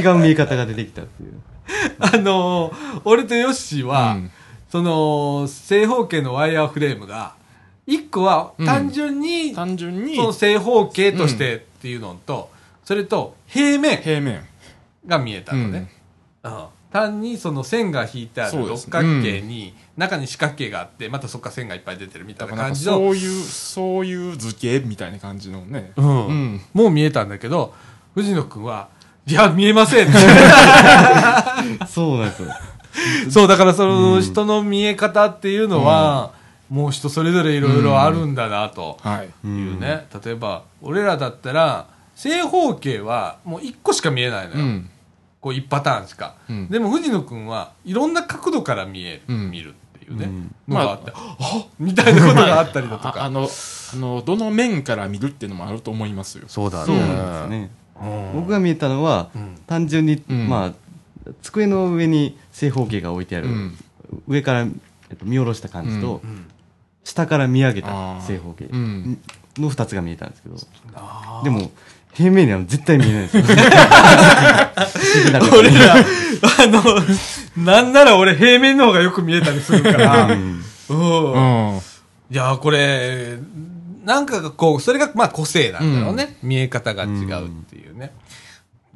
[0.12, 1.32] 違う見え方が出てきたっていう。
[1.98, 4.30] あのー俺とヨッシーは、うん。
[4.70, 7.34] その正方形のワイヤーフレームが
[7.88, 12.50] 1個は単純に、単純にその正方形としてっていうのと、
[12.84, 14.44] それと平面平面。
[15.06, 15.88] が見えたのね、うん
[16.90, 22.92] 単にその線が引いてある六角形に、中に四角形があってまたそこから線がいっぱい出てるみたいな感じの。
[22.94, 25.92] そういう、そういう図形みたいな感じのね。
[25.96, 26.26] うん。
[26.26, 26.60] うん。
[26.72, 27.74] もう見えたんだけど
[28.14, 28.88] 藤野君は
[29.26, 30.08] いや見えません
[31.86, 32.48] そうなんですよ。
[33.30, 36.32] そうだからその人の見え方っていうのは、
[36.68, 39.46] もう人それぞれいろいろあるんだなとはい。
[39.46, 44.90] いうね、例えば俺らだったら正方形はもう1個しか見えないのよ、うん。
[45.40, 46.68] こう1パターンしか、うん。
[46.68, 49.50] でも藤野君はいろんな角度から見える、うん。
[49.50, 50.54] 見るっていうね、うん。
[50.68, 56.44] のがあって、あみたいなことがあったりだとか、ああの、あの、どの面から見るっていうのもあると思いますよ。
[56.46, 57.70] そうだそうなんですね。
[58.34, 59.56] 僕が見えたのは、うん。
[59.66, 60.48] 単純に、うん。
[60.48, 63.78] まあ、机の上に正方形が置いてある、うん。
[64.26, 66.46] 上から、えっと、見下ろした感じと、うん。
[67.04, 69.18] 下から見上げあたー正方形うん。
[69.58, 70.56] の二つが見えたんですけど、
[71.44, 71.70] でも、
[72.12, 73.36] 平面には絶対見えないです
[75.56, 76.82] 俺ら、あの、
[77.56, 81.80] なんなら俺平面の方がよく見えたりするから、うんうんうん。
[82.30, 83.38] いや、これ、
[84.04, 86.36] なんかがこう、それがまあ個性なんだろうね。
[86.42, 88.12] 見え方が違うっていうね。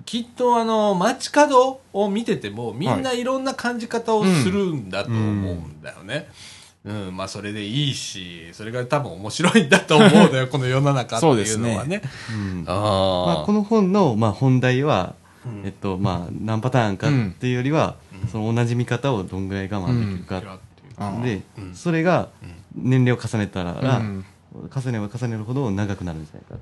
[0.04, 5.20] きっとあの、街角を見てても、みんないろんな感じ方をするんだと思う
[5.54, 6.28] んだよね。
[6.84, 12.02] うん、まあそれでいいし、それが多分面白いんだと思うのよ、 この世の中っていうのはね。
[12.30, 12.64] うん。
[12.66, 12.72] あ
[13.26, 15.14] まあ、この本の、まあ、本題は、
[15.46, 15.62] うん。
[15.64, 17.96] えっと、まあ、何パターンかっていうよりは、
[18.30, 20.58] その同じ見方をどんぐらい我慢できるか。
[20.98, 21.62] う。
[21.62, 21.74] ん。
[21.74, 22.28] それが
[22.74, 24.24] 年齢を重ねたら、うん。
[24.54, 26.56] 重ねば重ねるほど長くなるんじゃないか。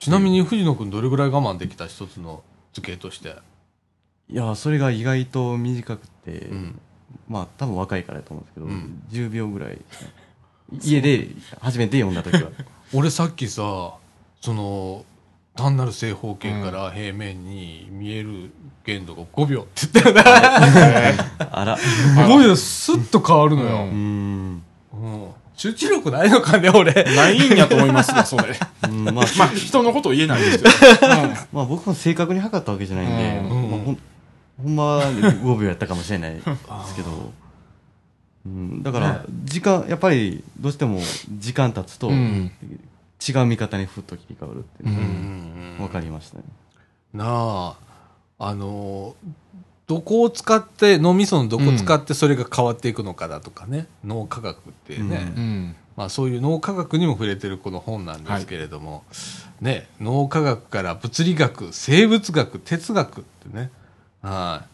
[0.00, 3.36] ちなみに藤野くんどれぐらい我慢できた一つの図形として。
[4.28, 6.80] いや、それが意外と短くて、うん。
[7.28, 9.78] まあ、多分若いからだと思うんですけど、うん10秒ぐらい。
[10.82, 11.28] 家で
[11.60, 12.50] 初めて読んだ時は。
[12.92, 13.94] 俺さっきさ、
[14.40, 15.04] その、
[15.56, 18.50] 単なる正方形から平面に見える
[18.84, 21.18] 限度が5秒って言ったよね。
[21.52, 21.78] あら。
[21.78, 23.68] 5秒スッと変わるのよ。
[23.68, 24.62] うーん。
[24.92, 26.92] うん集中力ないのかね、俺。
[26.92, 28.58] ないんやと思いますよ、 それ。
[28.82, 31.08] うんまあ、まあ、人のこと言えないですけど。
[31.52, 33.98] まあ僕も正確に測ったわけじゃないんで、うんまあ、ほん
[34.62, 36.44] ほんまは5秒やったかもしれないです
[36.94, 37.32] けど、
[38.46, 39.20] うん、だからね。
[39.44, 41.00] 時間、やっぱりどうしても
[41.38, 42.52] 時間経つと、うん。
[43.26, 46.44] 違う見方にふっと切り替わるっていうの分かりましたね。
[47.14, 47.76] なあ、
[48.38, 49.28] あのー
[49.86, 55.42] どこを使って、脳みそのどこを使ってそれが変わっていくのかだとかね、脳科学ってね、うん。
[55.42, 55.76] うん。
[55.96, 59.04] まあそういう脳科学にも触れてるこの本なんですけれども、
[59.60, 63.70] ね、脳科学から物理学、生物学、哲学ってね、
[64.24, 64.64] は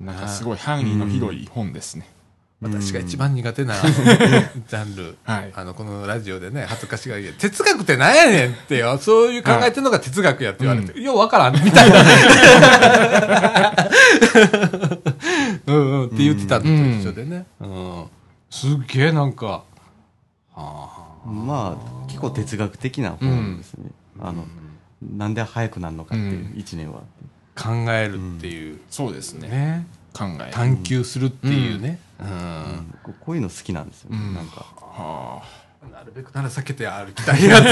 [0.00, 0.04] い。
[0.04, 2.08] なんかすごい範囲の広い本ですね。
[2.60, 5.16] 私が一番苦手な ジャンル。
[5.22, 11.98] はいあの、このラジオでね、恥ずかしがり屋哲学って何やねんってよ、そういう考えてるのが哲学やって言われて、ようわからん、みたいな。
[15.66, 17.46] うんうんって言ってたのと一緒でね。
[17.60, 18.06] うん。
[18.50, 19.62] すっげえなんか、
[20.54, 20.88] は
[21.24, 23.90] まあ、結構哲学的な本ですね。
[24.20, 24.46] あの、
[25.00, 27.00] なんで早くなるのかっていう、うん一年は。
[27.00, 27.02] あ、
[27.58, 29.48] 考えるっていう、そうですね。
[29.48, 29.86] ね。
[30.12, 30.50] 考え。
[30.52, 31.98] 探求するっていうね。
[32.20, 32.94] うん。
[33.20, 34.18] こういうの好きなんですよね。
[34.18, 34.66] うんなんか。
[34.80, 35.42] は
[35.92, 37.64] なるべくなら避けて歩きたいやつ。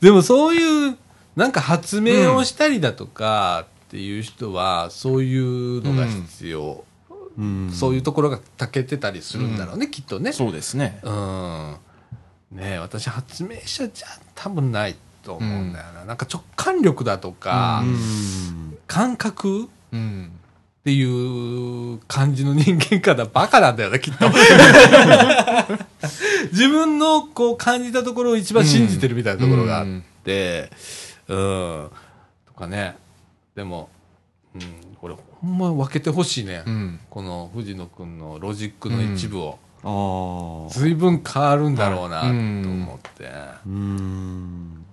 [0.00, 0.96] でもそういう、
[1.34, 6.84] なんか発明をしたりだとかっていう人は、そういうのが必要。
[7.38, 10.32] うんそういうところが長けてたりするんだろうね、きっとねあ。。
[10.32, 11.00] そうですね。
[11.02, 11.76] うん。
[12.52, 16.04] ねえ私発明者じゃ多分ないと思うんだよな。
[16.04, 20.30] なんか直感力だとか、うん感覚っうん。
[20.84, 24.30] ていう感じの人間からバカなんだよね、きっと。
[26.52, 29.86] 自分のこう感じたところを一番信じてるみたいなところがあっ
[30.22, 30.70] て、
[31.26, 31.90] うん、
[32.46, 32.94] とかね。
[33.56, 33.88] でも、
[34.54, 34.62] うん、
[35.00, 36.62] これほんま分けてほしいね。
[36.64, 37.00] うん。
[37.10, 39.58] この藤野くんのロジックの一部を。
[39.82, 40.70] ああ。
[40.72, 43.28] 随分変わるんだろうなとうん思って。
[43.66, 44.85] うん。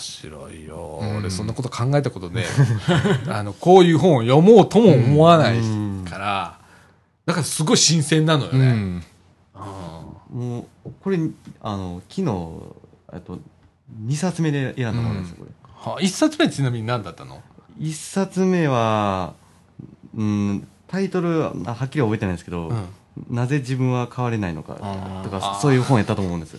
[0.00, 1.16] 面白いよ、うん。
[1.18, 2.44] 俺そんなこと考えたことね
[3.28, 6.58] あのこういう本を読もうとも思わないうんから、
[7.26, 9.04] だからすごい新鮮なのよね、うん。
[10.32, 10.48] うん。
[10.48, 11.18] もう、これ、
[11.62, 12.26] あの、昨日、
[13.12, 13.38] えっと、
[14.04, 15.92] 2冊目で選んだものですよ、これ。
[15.92, 17.42] は一冊目ちなみに何だったの
[17.78, 19.34] ？1冊目は、
[20.14, 21.52] うん、タイトルは
[21.84, 22.86] っきり覚えてないんですけど、うん。
[23.28, 24.74] なぜ自分は変われないのか
[25.24, 26.56] とか、そういう本やったと思うんです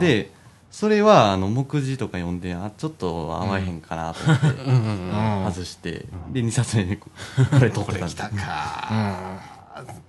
[0.00, 0.30] で、
[0.78, 4.74] それは、あの、目次とか読んで、あ、ちょっと合わへんかなと思って、うん。
[4.74, 4.82] うん。
[4.82, 5.44] うん。
[5.44, 5.50] うん。
[5.50, 7.08] 外して、で、2冊目でこ
[7.50, 9.40] これ取ってたんですあ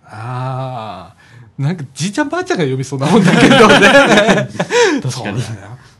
[0.05, 1.15] あ
[1.57, 3.79] なんかじいちゃんばあちゃんが読みそうなもんだけどね。
[5.01, 5.41] 確かに。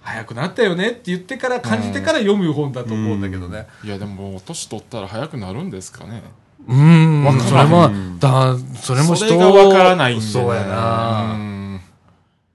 [0.02, 3.68] 早くなったよねって言ってから感じてから読む本だと思うんだけどね。
[3.86, 6.24] いや、でも年取ったら早くなるんですかね。
[6.68, 7.24] うん。
[7.24, 7.48] わからん。
[7.48, 10.30] それもだそれも人それがわからないんでね。
[10.30, 11.82] そうやうな、ん。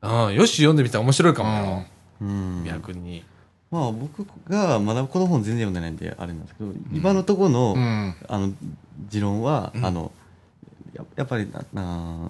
[0.03, 0.99] うん、よし読んでみた。
[0.99, 1.85] ら面白いかもよ、
[2.23, 2.65] うん。
[2.65, 3.25] 逆に
[3.71, 8.15] まあ、僕が、まだこの本全然読んでないんで、あれなんですけど、今のところの、うん。
[8.29, 8.53] あの、
[9.09, 10.13] 持論は、うんあの、
[10.93, 12.29] ややっぱりなな、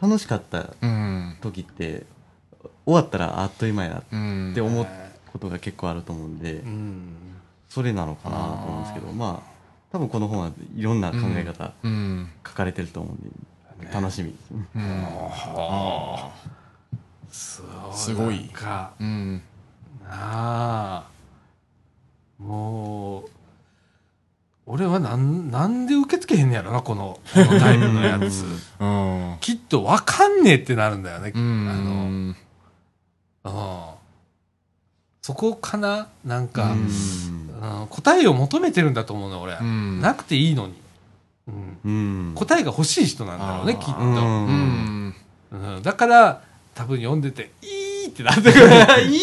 [0.00, 1.36] 楽しかったうん。
[1.40, 2.06] 時って、
[2.86, 4.52] 終わったらあっという間やうん。
[4.52, 4.86] って思う
[5.32, 7.08] ことが結構あると思うんでう、ん
[7.68, 9.52] それなのかなと思うんですけど、まあ、
[9.90, 12.30] 多分この本はいろんな考え方うん。
[12.46, 14.64] 書かれてると思うんで、楽しみですね。
[17.34, 18.48] すごい。
[19.00, 19.42] うん。
[20.04, 21.04] なあ。
[22.38, 23.30] もう
[24.66, 28.44] 俺はなんなんで受け付けへんねやろなこのこのタイプのやつ。
[28.78, 29.36] うん。
[29.40, 32.34] きっとわかんねえってなるんだよね、うん。
[33.44, 33.94] あのうん。
[35.22, 36.08] そこかな？
[36.24, 37.80] なんか、うん。
[37.80, 37.86] うん。
[37.88, 40.00] 答えを求めてるんだと思うの俺、うん。
[40.00, 40.74] なくていいのに、
[41.48, 41.78] うん。
[41.84, 41.90] う
[42.30, 42.34] ん。
[42.34, 44.00] 答えが欲しい人なんだろうねきっと。
[44.00, 45.14] うん。
[45.82, 46.42] だから
[46.74, 47.66] 多分読んでて「い
[48.04, 48.66] い!」ってなってくる
[49.08, 49.20] 「いい!」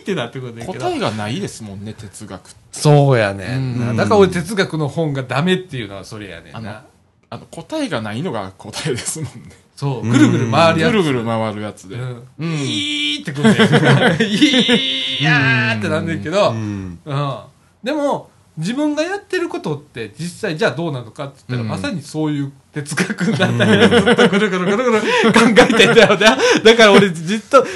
[0.00, 0.78] ってなってくるんだけど。
[0.78, 2.56] 答えがないですもんね、哲学って。
[2.72, 3.58] そうやね。
[3.58, 3.78] ん。
[3.78, 6.84] な、うんだから俺哲学の本がダメっていうのはそれやねんな。
[7.32, 9.50] あの、答えがないのが答えですもんね。
[9.76, 10.08] そう。
[10.08, 10.90] ぐるぐる回るやつ。
[10.92, 11.96] ぐるぐる回るやつで。
[11.96, 12.24] うん。
[12.38, 12.50] うん。
[12.58, 13.54] いいってくるねん。
[14.24, 16.98] いやーってなんねんけど、うん。
[17.04, 17.38] うん、
[17.84, 18.29] でも
[18.60, 21.82] 自分がやってることって実際じゃあどうなのかって言ったら、うん。
[21.82, 26.26] まさにそういう哲学になったりずっとぐるぐるぐるぐる考えてんだよね。
[26.64, 27.68] だから俺ずっとず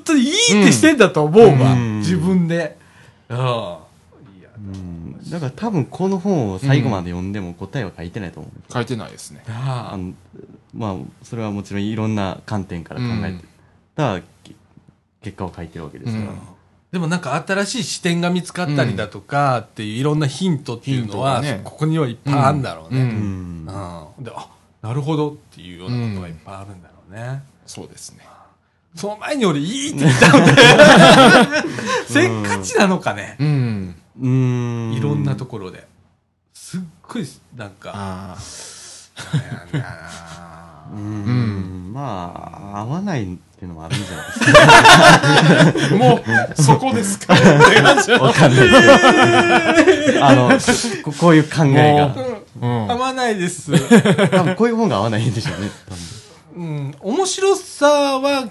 [0.00, 1.98] っといいってしてんだと思うわ、うん。
[1.98, 2.76] 自分で。
[3.28, 3.38] うん。
[3.38, 5.30] いやうん。
[5.30, 9.44] だから多分この本を最後まで読んでも答えは書いてないと思う書いてないですね。
[9.46, 9.96] ま
[10.90, 13.28] あそれはもちろんいろんな観点から考えて。
[13.28, 13.44] うん。
[13.94, 14.54] たけ
[15.22, 16.32] 結果を書いてるわけですから。
[16.92, 23.00] うんでもなんか新しい視点が見つかったりだとかっていういろんなヒントっていうのは、ねここにはいっぱいあるんだろうね。
[23.00, 23.68] ううんん
[24.18, 24.48] うんであ
[24.82, 27.42] なるほどっていうようなことがいっぱいあるんだろうね。
[27.66, 28.26] そうですね。
[28.94, 30.52] その前に俺いいって言ったので、
[32.08, 33.36] せっかちなのかね。
[33.40, 33.94] うん。
[34.20, 34.92] うーん。
[34.92, 35.86] いろんなところで。
[36.52, 37.26] すっごい、
[37.56, 38.36] なんか、あ
[39.32, 39.84] なんだな
[40.92, 41.92] うーん。
[41.92, 45.94] まあ、合わないっていうのもあるんじゃないですか。
[45.94, 45.96] あ。
[45.96, 46.20] も
[46.58, 48.68] う、そこですかわかんない。
[50.20, 50.50] あの、
[51.04, 52.14] ここういう考えが。
[52.60, 53.72] うん合わないです。
[54.30, 55.70] 多分こういう本が合わないんでしょうね。
[56.54, 57.86] うん、面白さ
[58.20, 58.48] は、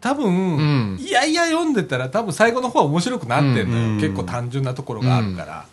[0.00, 3.84] 多分、うんいやいや読んでたら多分最後の方は面白くなってんのよ。
[3.84, 5.64] うん結構単純なところがあるから。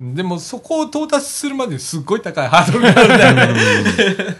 [0.00, 4.36] でもそこを到達するまでにすっごい高いハードルがあるんだよね。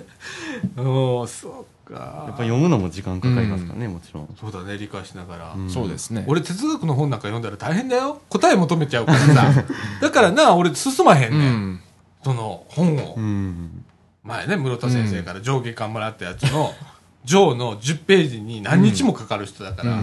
[0.77, 1.95] うん、そうか。
[1.95, 4.37] やっぱ読むのも時間かかりますからね、もちろん。
[4.41, 5.55] そうだね、理解しながら。
[5.55, 6.25] うんそうですね。
[6.27, 8.21] 俺哲学の本なんか読んだら大変だよ。
[8.29, 9.65] 答え求めちゃうからさ。
[10.01, 11.53] だからな、俺進まへんうねん。
[11.73, 11.81] ん。
[12.23, 13.21] その本をう。
[13.21, 13.85] ん。
[14.23, 16.73] 前ね、室田先生から上下巻もらったやつの、
[17.25, 20.03] 上の10ページに何日もかかる人だから、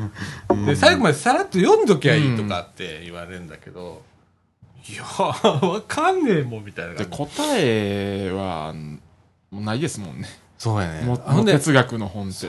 [0.66, 4.02] で、最後までさらっと読んどきゃいいとかって言われるんだけど、
[4.88, 7.04] いやー、わかんねえもんみたいな。
[7.06, 7.26] 答
[7.56, 8.74] えは、
[9.54, 10.28] もうないですもんね。
[10.58, 11.02] そうやね。
[11.02, 12.48] もう哲学の本って。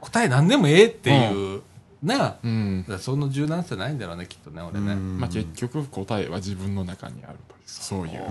[0.00, 1.62] 答え何でもええっていう、
[2.02, 2.84] な、だかうん。
[2.88, 4.94] らその柔軟さないんだろうね、きっとね、俺ね。
[4.94, 7.38] まあ結局答えは自分の中にある。
[7.66, 8.22] そういう。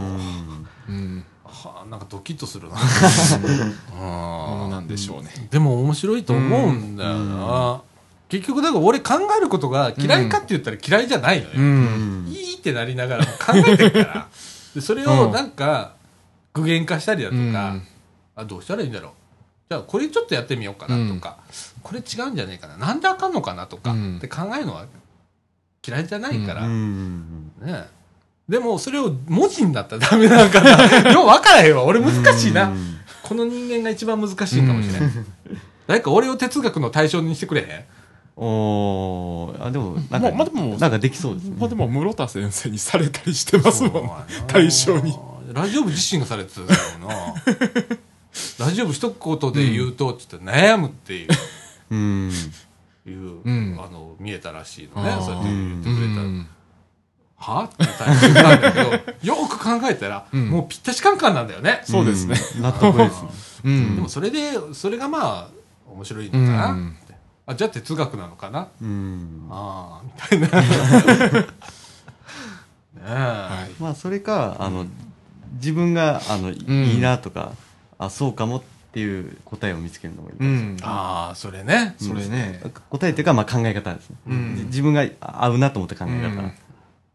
[0.89, 1.23] うん。
[1.43, 2.76] はあ、なんかドキッとするな。
[3.95, 5.30] ものなんでしょうね。
[5.51, 7.82] でも面白いと思うんだよな。
[8.30, 11.51] 結局だから俺考えることが嫌いかって言ったら嫌いじゃないのよ。
[11.55, 12.26] うん。
[12.30, 14.28] いいってなりながらも考えてるから。
[14.73, 15.93] でそれをなんか
[16.53, 17.88] 具現化したりだとか、うん
[18.36, 19.12] あどうしたらいいんだろう。
[19.70, 21.38] じゃあこれちょっとやってみようかなとか、
[21.82, 22.78] これ違うんじゃないかな。
[22.78, 24.86] なんであかんのかなとか、うんって考えるのは
[25.86, 26.66] 嫌いじゃないから。
[26.66, 27.52] うん。
[27.62, 27.88] ね
[28.48, 30.70] でもそれを文字になったら ダメなんかな。
[31.12, 31.84] よう分からへんわ。
[31.84, 32.70] 俺難しいな。
[32.70, 32.92] うん
[33.24, 35.10] この人間が一番難しいかもしれない。
[35.88, 37.86] 誰か俺を哲学の対象にしてくれへん？
[38.38, 41.56] おー、あ、でも、なんか、まあまあでもなんかできそうですね。
[41.58, 44.10] まあでも室田先生にされたりしてますもんね。
[44.46, 45.18] 対象に。
[45.54, 47.16] ラジオ部自身がされてただろうな。
[48.60, 51.30] ラジオ部一言で言うと、ちょっと悩むっていう、
[51.92, 52.32] うん。
[53.08, 56.22] いううんあの、見えたらしいのねそうやって言ってうくれたら。
[56.24, 56.48] ん。
[57.38, 57.64] は？
[57.66, 58.92] って最初なんだけど、
[59.24, 61.82] よく考えたら、うんもうぴったしカンカンなんだよね。
[61.84, 62.36] そうですね。
[62.56, 62.62] うん。
[62.64, 63.62] 納得です。
[63.64, 66.96] でもそれで、それがまあ、面白いのかな、うん
[67.48, 68.70] あ、じゃあ哲学なのかな？
[68.82, 69.48] うん。
[69.52, 70.48] ああ、みたいな。
[71.40, 71.48] ね
[73.02, 73.12] え。
[73.12, 73.82] はい。
[73.82, 74.88] まあ、それか、あの、
[75.54, 77.52] 自分が、あの、んいいなとか、
[77.98, 78.62] あ、そうかもっ
[78.93, 80.76] ていう答えを見つけるのもいいかうもしれない。
[80.76, 80.78] ん。
[80.84, 81.96] ああ、それね。
[82.00, 82.62] それね。
[82.89, 84.16] 答えっていうか、まあ考え方ですね。
[84.28, 86.52] うんじ自分が合うなと思った考えうん方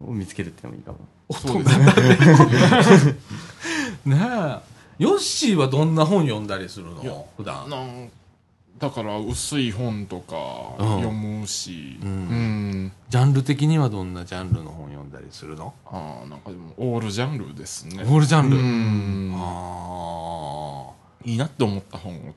[0.06, 0.98] を見つけるっていうのもいいかも。
[1.32, 3.14] そうですね。
[4.16, 4.70] ねえ。
[4.98, 7.28] ヨッシーはどんな本読んだりするの？
[7.36, 7.68] 普段。
[7.70, 8.10] なん
[8.80, 10.34] だから薄い本とか
[10.78, 12.12] うん読むし、ううん
[12.86, 12.92] ん。
[13.10, 15.74] ジャンル的にはどんなジャンルの本読んだりするの？
[15.84, 18.02] ああ、なんかでも、オールジャンルですね。
[18.04, 18.56] オールジャンル。
[18.56, 19.34] うん。
[19.36, 20.90] あ
[21.26, 22.34] いいなって思った本を。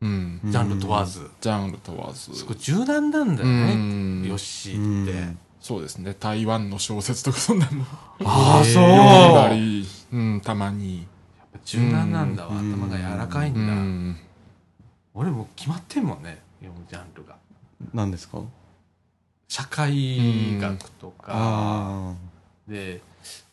[0.00, 0.40] うん。
[0.44, 0.50] あ。
[0.50, 1.30] ジャンル問わず。
[1.40, 2.34] ジャンル問わず。
[2.34, 3.74] すごい柔軟なんだようね。
[3.76, 5.12] んヨッシーって。
[5.12, 6.16] うんそうですね。
[6.18, 7.84] 台湾の小説とかそんなの
[8.26, 8.84] ああ、 そう。
[8.84, 11.06] 読んだり、うん、たまに。
[11.52, 12.56] ぱ柔軟なんだわ。
[12.56, 14.16] うん頭が柔らかいんだ。
[15.14, 15.20] うん。
[15.20, 16.40] 俺もう決まってんもんね。
[16.60, 17.36] 読むジャンルが。
[17.92, 18.38] 何ですか？
[19.48, 21.26] 社会学とか。
[21.28, 22.14] あ
[22.66, 23.02] で、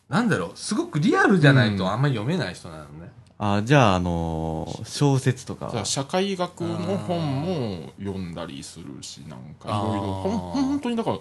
[0.08, 3.12] なんだろう、すごくリアルじゃないとあんまり読めない人なのね。
[3.38, 3.54] あ。
[3.56, 5.68] あじゃあ、あのー小説とか。
[5.70, 10.02] じゃあ社会学の本も読んだりするし、なんかいろいろ、
[10.54, 11.16] 本当にだから、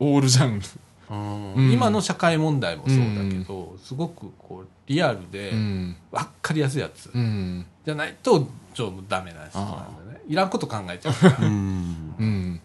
[0.00, 0.66] オールジャンル。
[1.10, 1.72] うん。
[1.72, 5.96] 今の社会問題もそうだけど、すごくこうリアルでうん。
[6.10, 7.66] 分かりやすいやつうん。
[7.84, 10.20] じゃないとちょっとダメな人なんだよね。
[10.28, 11.36] いらんこと考えちゃうから。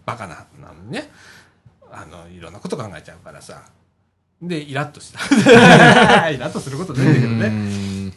[0.06, 1.10] バカななのにね。
[1.92, 3.64] あのいろんなこと考えちゃうからさ。
[4.42, 5.20] でイラッとした。
[6.30, 8.12] イラッとすることないんだけどね。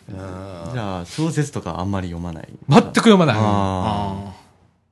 [0.72, 2.48] じゃあ、小説とかあんまり読まない？
[2.68, 3.36] 全く読まない。
[3.38, 4.32] あ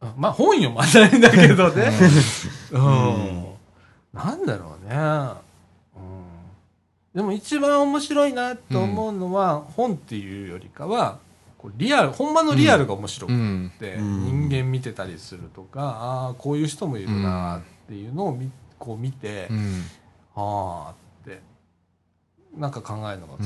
[0.01, 0.13] あ。
[0.17, 1.91] まあ本読まないんだけどね。
[2.73, 3.45] うん。
[4.13, 4.95] なんだろうね
[5.97, 6.25] うん
[7.15, 11.21] でも一番面白いなと思うのは、本っていうよりかは
[11.57, 13.29] こうリアルほんまのリアルが面白あ。
[13.29, 13.73] くうん。
[13.79, 19.83] て、うん人間見てたりするとかああこういう人もいるなっていうのをみこう見て、うん。
[20.35, 21.41] ああって
[22.57, 23.37] なんか考えるのが。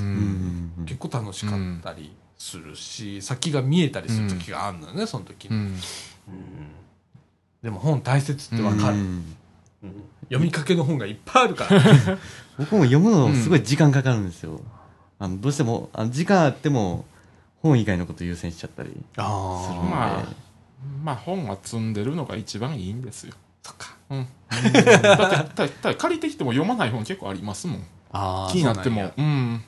[0.87, 5.51] 結構楽しかったりするし、先が見えたりする時があるのよね、その時に。
[5.51, 5.63] うん。
[5.65, 5.75] うん
[7.63, 9.03] でも本大切ってわかる、うん
[9.83, 11.81] うん読みかけの本がいっぱいあるから。
[12.59, 14.61] 僕も読むのすごい時間かかるんですよ。
[15.19, 17.05] あのどうしてもあの時間あっても
[17.63, 19.91] 本以外のこと優先しちゃったりするあんで。
[19.91, 20.49] まあ
[21.03, 23.35] まあ本は積んでるのが一番いいんですよ。
[23.63, 23.95] そっか。
[24.11, 24.27] うん。
[24.51, 25.47] だってだだ
[25.83, 27.83] だ借りてきても読まない本結構ありますもん。
[28.13, 29.03] あー気になっても。
[29.03, 29.63] そううん。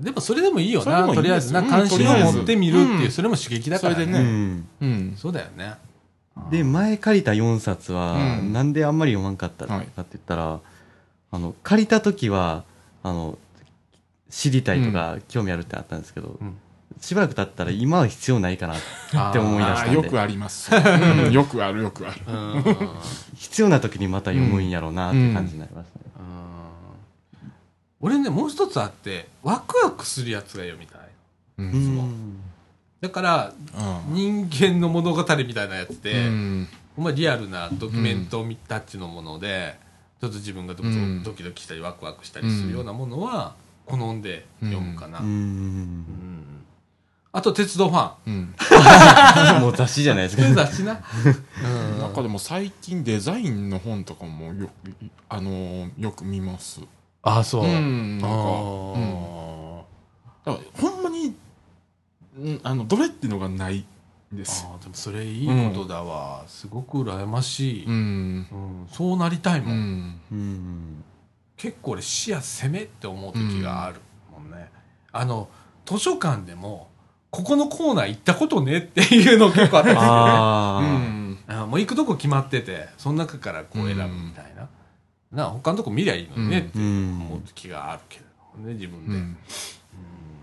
[0.00, 3.10] でもそれでもいいよなとりあえずなうん関心を持ってみるっていう、うん。
[3.10, 3.96] それも刺激だからね。
[3.96, 4.18] それでね。
[4.20, 4.68] うん。
[4.80, 5.14] うん。
[5.16, 5.74] そうだよね
[6.50, 8.52] で、前借りた4冊は、うん。
[8.52, 9.84] なんであんまり読まんかったかはい。
[9.84, 10.60] って言ったら、
[11.32, 12.64] あの、借りた時は、
[13.02, 13.38] あの、
[14.30, 16.56] 知りたいとか、興味あるってあったんですけど、うん。
[17.00, 21.32] しばらく経ったら今は必要ないかなって思い出あしたんで、ーよくあります、 うん。
[21.32, 22.20] よくあるよくある。
[22.26, 22.34] うん。
[22.34, 22.88] うんうん
[23.34, 26.06] 必要な時にまた読むんやろうなっていう感じになりましたね。
[28.00, 31.00] 俺ねもう一つあってワクワクするやつが読みたい。
[31.58, 31.66] うん。
[31.66, 32.40] うん
[33.06, 33.52] だから
[34.08, 36.68] 人間の物語みたいなやつで、うん。
[36.96, 39.78] ほんまリアルなドキュメントタッチのもので、
[40.20, 41.22] ちょっと自分がドキうん。
[41.22, 43.54] ドキしたりワクワクしたりするようなものは
[43.84, 46.00] 好んで読むかな、ううん。
[46.00, 46.04] ん。
[47.32, 48.12] あと鉄道ファン。
[48.26, 48.54] うん。
[49.60, 50.42] もう雑誌じゃないですか。
[50.54, 50.98] 雑誌な、
[51.64, 51.98] うん。
[51.98, 54.70] なんかでも最近デザインの本とかもよ
[55.28, 56.80] あのーよく見ます。
[57.22, 58.18] あそう、うん。
[58.18, 59.82] なんか、あうん、ー
[60.46, 61.34] だからほんまに、
[62.38, 63.86] うん、あのどれっていうのがない
[64.34, 64.66] んです。
[64.68, 67.92] あーでもそれいいことだわ、すごく羨ましい、うん。
[67.92, 68.86] うん。
[68.90, 69.78] そうなりたいも、うん。
[69.78, 71.04] んうん。
[71.56, 74.70] 結構俺視野攻めって思う時があるもんね、
[75.12, 75.48] あの
[75.86, 76.90] 図書館でも
[77.30, 80.02] ここのコーナー行ったことねっていうの結構あったりする。
[80.02, 81.38] よねああ、うん。
[81.48, 84.68] あもう行くとこ決まっててその中からこう選ぶみたいな、
[85.32, 88.24] な他のとこ見りゃいいのにねって思う時があるけれ
[88.54, 89.38] どもね自分で、うん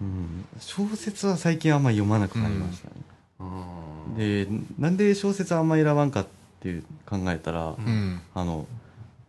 [0.04, 0.46] うん。
[0.60, 2.96] 小説は最近あんまり読まなくなりましたね。
[3.40, 4.16] うん。
[4.18, 4.48] で、
[4.78, 6.28] なんで小説あんまり選ばんかっ
[6.60, 8.22] ていう考えたら、うん。
[8.36, 8.68] あの、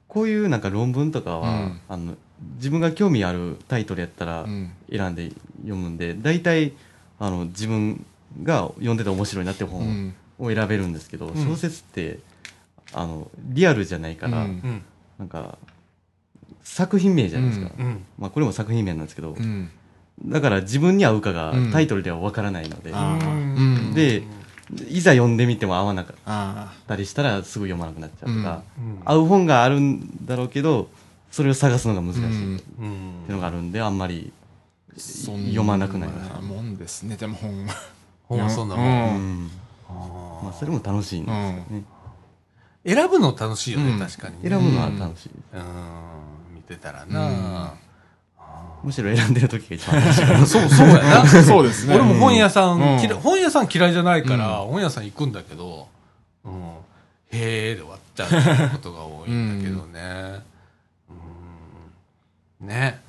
[0.08, 1.80] こういうなんか論文とかは、うん。
[1.88, 2.14] あの、
[2.56, 4.72] 自分が興味あるタイトルやったらうん。
[4.90, 6.72] 選んで読むんで、大体、
[7.18, 8.04] あの、自分
[8.42, 10.14] が読んでて面白いなってう本ん。
[10.38, 11.34] を選べるんですけど、ん。
[11.36, 12.18] 小説って、
[12.92, 14.46] あの、リアルじゃないから、
[15.18, 15.58] なんか、
[16.62, 17.70] 作品名じゃないですか。
[17.78, 18.04] うん。
[18.18, 19.70] まあ、これも作品名なんですけど、うん
[20.24, 21.72] だから自分に合うかがうん。
[21.72, 22.92] タイトルではわからないので、
[23.94, 24.22] で、
[24.88, 29.02] いざ読んでみても合わなかっあたりしたらすぐ読まなくなっちゃうとか、うん。
[29.04, 30.88] 合う本があるんだろうけど、
[31.30, 34.32] それを探すのが難しいっうんていううんのがあるんで、あんまり、
[34.96, 36.40] 読まなくなりました。
[36.40, 37.16] もんですね。
[37.16, 37.74] でも本は。
[38.28, 39.44] ほんまそんなもん、ううん。
[39.46, 39.50] ん
[39.88, 41.84] あーまあ、それも楽しいんですよね。
[42.86, 43.98] 選ぶの楽しいよね、うん。
[43.98, 45.30] 確かにね、選ぶのは楽しい。
[45.52, 45.64] うん。
[46.54, 47.74] 見てたらな、
[48.84, 50.24] むしろ選んでる時が一番楽しい。
[50.46, 55.88] そうそうやな そうですね俺も本屋さん、うん嫌い本屋さん嫌いじゃないから、本屋さん行くんだけど、
[56.44, 56.52] うん、
[57.30, 60.42] へーで終わっちゃうことが多いんだけどね。
[62.60, 63.00] うん、ね。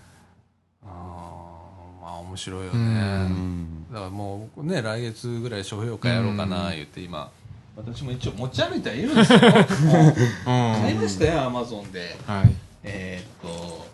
[0.84, 2.78] あーまあ面白いよね。
[2.78, 7.30] うんだからもうね、来月ぐらい書評会やろうかな、言って今、
[7.76, 9.40] 私も一応持ち歩いてはいるんですよ。
[9.40, 9.46] も
[10.78, 12.18] う買いましたよ、アマゾンで。
[12.26, 13.88] はいえーっと、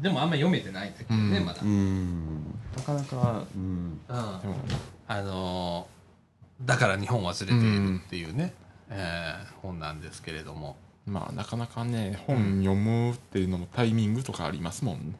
[0.00, 1.46] でもあんま読めてないんだけどね、うん。
[1.46, 1.60] まだ。
[1.62, 2.54] うん。
[2.76, 4.00] なかなか、うん。
[4.08, 5.96] あのー
[6.64, 8.54] だから日本忘れているっていうね、
[8.88, 10.76] えー本なんですけれども。
[11.06, 15.14] まあなかなかね本読むっていうのもタイミングとかありますもんね。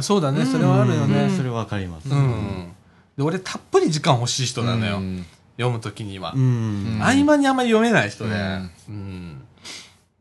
[0.00, 0.44] そうだね。
[0.44, 1.22] それはあるよね。
[1.24, 1.36] うん。
[1.36, 2.08] それはわかります。
[2.10, 2.72] うん、
[3.16, 5.24] で俺たっぷり時間欲しい人なのよ、うん。
[5.56, 6.98] 読む時には、うん。
[7.00, 8.70] 合間にあんまり読めない人で、うん。
[8.88, 9.44] うん。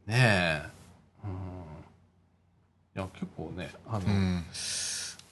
[0.08, 0.72] ねえ、うん、
[2.96, 4.44] いや結構ねあの、うん。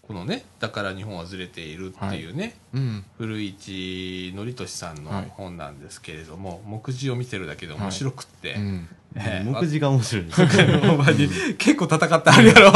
[0.09, 3.05] このね「だから日本はずれている」っていうね、うん。
[3.17, 5.31] 古市憲寿さんのはい。
[5.35, 8.87] 本なんですけれども、目次を見てるだけで面白くって、うん。
[9.15, 11.53] ええ目次が面白いです。
[11.57, 12.73] 結構戦ってあるやろ。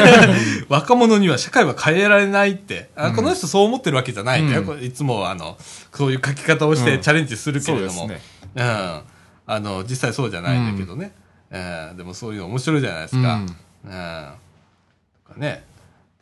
[0.68, 3.16] 若者には社会は変えられないって、あうん。
[3.16, 4.82] この人そう思ってるわけじゃないんだよ、うん。
[4.82, 5.58] いつもあの
[5.92, 7.00] そういう書き方をしてうん。
[7.02, 8.62] チャレンジするけれども、そうですね。
[8.62, 9.02] うん、
[9.46, 11.12] あの実際そうじゃないんだけどね、
[11.50, 13.40] ええでもそういうの面白いじゃないですか、
[13.84, 15.64] とかね。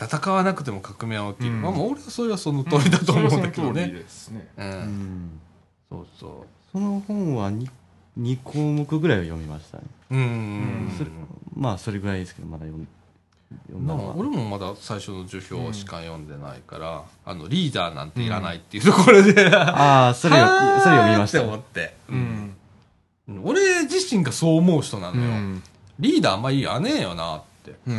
[0.02, 1.62] 戦わなくても革命は起きる、うん。
[1.62, 4.48] まあ、俺はそれはその通りだと思うんだけどね、ですね。
[4.56, 4.70] うん。
[4.70, 5.40] うん。
[5.90, 7.68] そうそその本は 2,
[8.18, 9.84] 2項目ぐらいは読みましたね。
[10.10, 11.10] ううん、それ
[11.54, 12.88] まあ、それぐらいですけど、まだ読ん
[14.16, 20.46] 俺もまだ最初の序表しか読んでないから、あのリーダーなんていらないっていうところで、ああ、それよ、
[20.82, 21.38] それ読みましって。
[21.38, 21.44] た。
[21.44, 21.94] 思って、
[23.44, 25.62] 俺自身がそう思う人なのよ、うん。
[25.98, 27.94] リーダーあんまいらねえよなって、うん。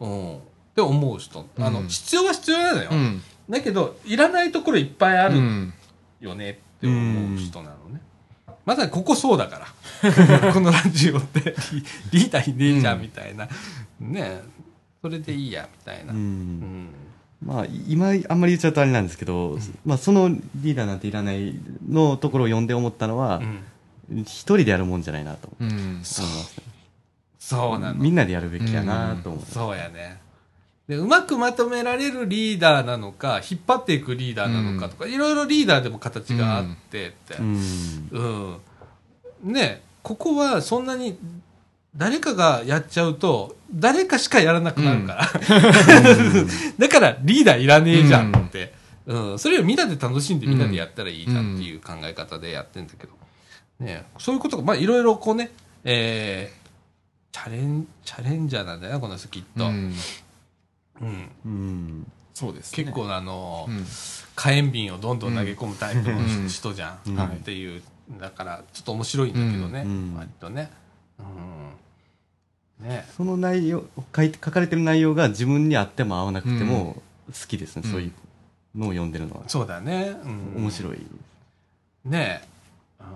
[0.00, 0.08] うん。
[0.08, 0.40] うん、っ
[0.74, 1.46] て思う人。
[1.58, 1.88] あの、うん。
[1.88, 3.22] 必要は必要なのよ、うん。
[3.48, 5.72] だけどいらないところいっぱいあるうん。
[6.20, 8.00] よねって思う人なのね、
[8.64, 9.66] まさにここそうだから。
[10.52, 11.54] このラジオって。
[12.12, 13.48] リリーダーいねえじゃんみたいな。
[14.00, 14.40] ね
[15.02, 16.12] それでいいや、みたいな。
[16.12, 16.22] ううん。
[16.60, 16.88] ん。
[17.44, 21.54] まあ、今、あんまり言っちゃうとあれなんですけど、まあ、そのリーダーなんていらない
[21.88, 23.40] のところを読んで思ったのは
[24.10, 24.20] う、ん。
[24.22, 25.94] 一人でやるもんじゃないなと思いうん。
[25.98, 26.26] ますね。
[27.46, 27.94] そうなの。
[27.94, 29.44] みんなでやるべきやなと思う。
[29.46, 30.20] そうやね。
[30.88, 37.34] で、うまくまとめられるリーダーなのか、引っ張っていくリーダーなのかとか、いろいろリーダーでも形があってって。
[37.38, 38.58] うん。
[39.44, 39.52] うん。
[39.52, 41.16] ねここはそんなに、
[41.96, 45.30] 誰かがやっちゃうと、誰かしかやらなくなるから。
[46.78, 48.74] だから、リーダーいらねえじゃんって。
[49.06, 49.38] うん。
[49.38, 53.12] それをみんなで楽しんでみんなでやったらいいじゃんっていう考え方でやってんだけど。
[53.78, 55.52] ねそういうことが、まあ、いろいろこうね、
[55.84, 56.65] えー、
[57.36, 59.66] チャレン、チャレンジャーなんだよな、この人きっと。
[59.66, 59.94] うん。
[61.02, 61.30] うん。
[61.44, 62.12] うん。
[62.32, 62.84] そうですね。
[62.84, 63.84] 結構あの、うん。
[64.34, 66.48] 火炎瓶をどんどん投げ込むタイプのうん。
[66.48, 67.22] 人じゃん、うん。
[67.22, 67.82] っていう
[68.18, 70.14] だからちょっと面白いんだけどね、うん。
[70.16, 70.70] 割とね、
[72.80, 73.06] うん、ね。
[73.14, 73.84] その内容、
[74.14, 77.82] 書いて、書かれてる内容が自分に合っても合わなくても好きですね。
[77.84, 77.92] うん。
[77.92, 78.12] そういう
[78.78, 79.42] のを読んでるのは。
[79.46, 81.06] そうだね、うん、面白い。
[82.06, 82.40] ね
[82.98, 83.06] うん、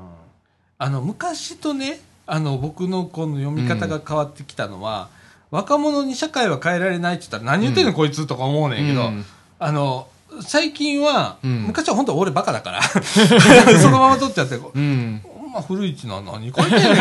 [0.76, 2.00] あの昔とね
[2.32, 5.08] あの僕のこの読み方が変わってきたのは、
[5.50, 9.24] 若者に社会は変えられないって言ったら何言ってんの、こいつとか思うねんけど、うん。
[9.58, 10.06] あの
[10.40, 11.64] 最近は、うん。
[11.64, 12.82] 昔は本当俺バカだから
[13.80, 15.20] そのまま取っちゃってうん。
[15.52, 16.94] まあ古市な何書いてんねんよ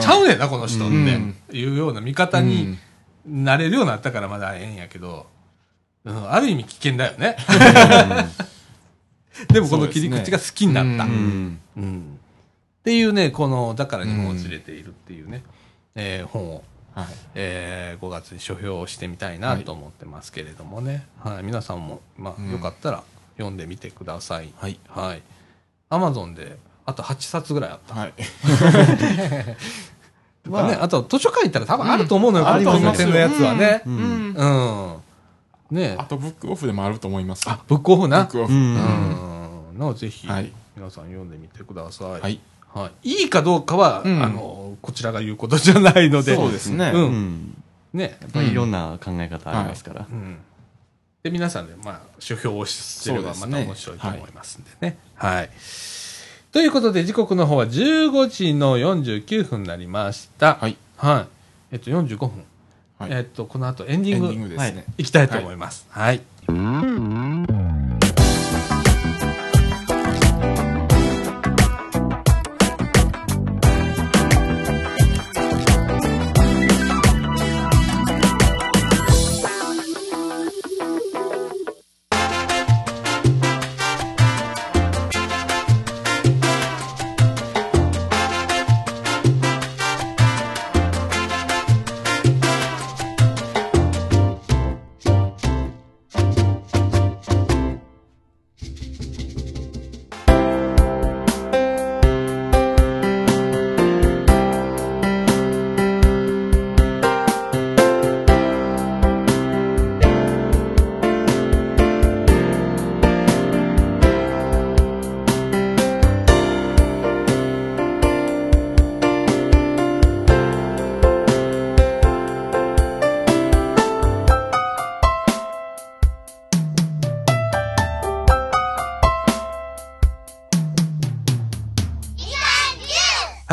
[0.00, 1.34] ちゃうねんなこの人っうん。
[1.50, 2.78] ていうような見方に
[3.26, 5.26] なれるようになったからまだええんやけど、
[6.06, 7.36] うん、ある意味危険だよね。
[9.52, 11.58] でもこの切り口が好きになった、ううんん。
[11.76, 12.18] うん
[12.82, 15.44] っていうねこの「だから日本を連れている」っていうね、
[15.94, 16.64] えー本を、
[16.94, 17.06] はい。
[17.36, 23.04] えー5月に書評してみたいなと思ってますけれどもね、はい皆さんも、まあうんよかったら
[23.36, 24.78] 読んでみてくださいはい。
[24.88, 25.22] はい
[25.90, 28.12] アマゾンであと8冊ぐらいあったはい。
[30.48, 33.82] まあね、あと図書館行ったら多分あると思うのよ、うんこの点のやつはね。
[33.86, 34.34] ううんん。
[34.34, 35.76] うん。
[35.76, 37.48] ねあと、ブックオフでもあると思います。
[37.48, 38.22] あ、ブックオフな。
[38.22, 38.24] う。
[38.24, 38.52] ブックオフ。
[38.52, 38.74] うん
[39.76, 39.78] ん。
[39.78, 42.20] のぜひ、はい皆さん読んでみてください。
[42.20, 42.40] はい。
[42.74, 43.22] はい。
[43.22, 46.34] いいかどうかは、うんあの、こちらが言うことじゃないので。
[46.34, 46.90] そうですね。
[46.94, 47.62] ううんん。
[47.92, 48.18] ね。
[48.20, 50.14] やっぱりいろんな考え方ありますからう。
[50.14, 50.38] ん。
[51.22, 54.98] で、皆さんで、まあ、書評をすればまた面白いと思いますんでね。
[55.14, 55.50] はい。
[56.50, 60.56] ということで、時刻の方は15時の49分になりました。
[60.60, 60.76] はい。
[60.96, 61.26] はい。
[61.72, 62.44] えっと、45分。
[62.98, 64.84] はいえっと、この後エンディングエンディングですね。
[64.96, 65.86] いきたいと思います。
[65.90, 66.20] はい。
[66.46, 66.54] はい、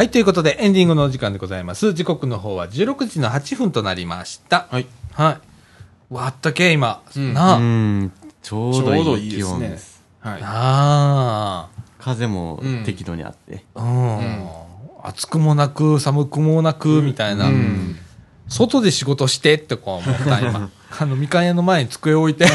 [0.08, 1.94] ということで、エンディングのお時間でございます。
[1.94, 4.68] 時刻の方は16時の8分となりました。
[4.72, 4.88] はい。
[5.12, 6.14] はい。
[6.14, 7.02] わったけ、今。
[7.14, 7.58] うんなあ。
[7.58, 8.12] うん。
[8.42, 10.04] ちょうどちょうどいい気いいですね温です。
[10.22, 10.42] はい。
[10.42, 11.70] あ
[12.00, 13.66] 風もうん適度にあって。
[13.76, 13.84] あ。
[13.84, 14.48] うん。
[15.04, 17.48] 暑くもなく、寒くもなく、みたいな。
[17.48, 17.98] うん
[18.50, 20.70] 外で仕事してってこう思った、今。
[21.00, 22.48] あの、みかん屋の前に机置いて、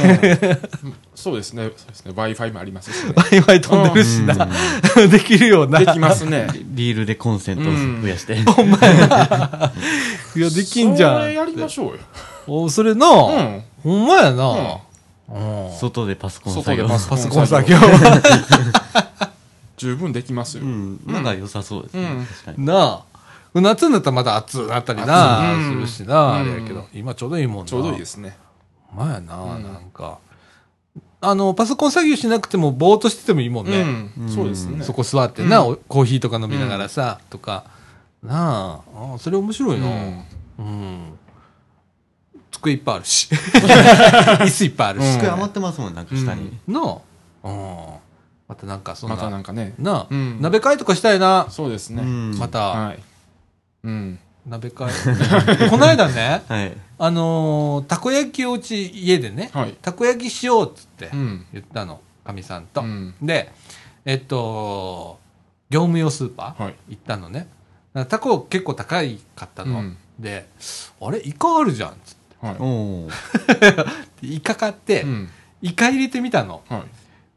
[1.14, 1.70] そうですね。
[1.76, 2.12] そうですね。
[2.12, 3.12] Wi-Fi もありますしね。
[3.16, 4.48] ワイワイ飛んでるしな。
[5.08, 5.78] できるような。
[5.78, 6.48] できますね。
[6.52, 7.72] リールでコンセントを
[8.02, 8.34] 増やして。
[10.36, 11.20] いや、できんじゃん。
[11.20, 11.98] それやりましょうよ。
[12.46, 13.62] お、それな、うん。
[13.82, 14.78] ほんまやな。
[15.28, 15.70] うん。
[15.78, 16.88] 外でパソコン作業。
[16.88, 17.78] パソパソコン作業。
[19.76, 20.64] 十分できますよ。
[20.64, 21.00] うん。
[21.06, 22.26] なんか良さそうですね。
[22.58, 23.13] なあ。
[23.60, 27.64] 夏になったらまた暑くなったりな、するしな、うんあれやけど、今ちょうどいいもんな。
[27.66, 28.36] ちょうどいいですね。
[28.94, 30.18] まやな、うんなんか。
[31.20, 34.10] あの、パソコン作業しなくても、ぼーっとしててもいいもんね。
[34.18, 34.28] うん。
[34.28, 34.82] そうですね。
[34.84, 37.64] そこ座ってな、コーヒーとか飲みながらさ、とか。
[38.22, 39.86] なああ、それ面白いな。
[39.86, 40.24] うん
[40.58, 41.18] うん。
[42.50, 43.28] 机いっぱいあるし。
[43.34, 45.04] 椅子いっぱいあるし。
[45.04, 46.58] うん机余ってますもん、なんか下に。
[46.66, 47.48] なあ。
[47.48, 47.76] うん。
[48.46, 53.02] またなんかそんな、またなんかねなあ、うん鍋会とかしたいな、そうですね、うんまた、はい
[53.84, 54.18] うん。
[54.46, 54.90] 鍋会
[55.70, 56.72] この間ねはい。
[56.98, 59.76] あのーたこ焼きをうち家でね、はい。
[59.80, 61.46] たこ焼きしようっつってうん。
[61.52, 63.14] 言ったのかみさんと、うん。
[63.22, 63.52] で
[64.04, 65.18] えっと
[65.70, 66.74] 業務用スーパーはい。
[66.90, 67.46] 行ったのね。
[68.08, 69.96] タコ結構高いかったの、うん。
[70.18, 70.48] で
[71.00, 73.08] あれイカあるじゃんっつっは
[74.22, 74.26] い。
[74.36, 75.30] イカ買って、うん。
[75.62, 76.62] イカ入れてみたの。
[76.68, 76.84] は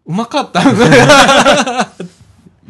[0.05, 0.61] うまかった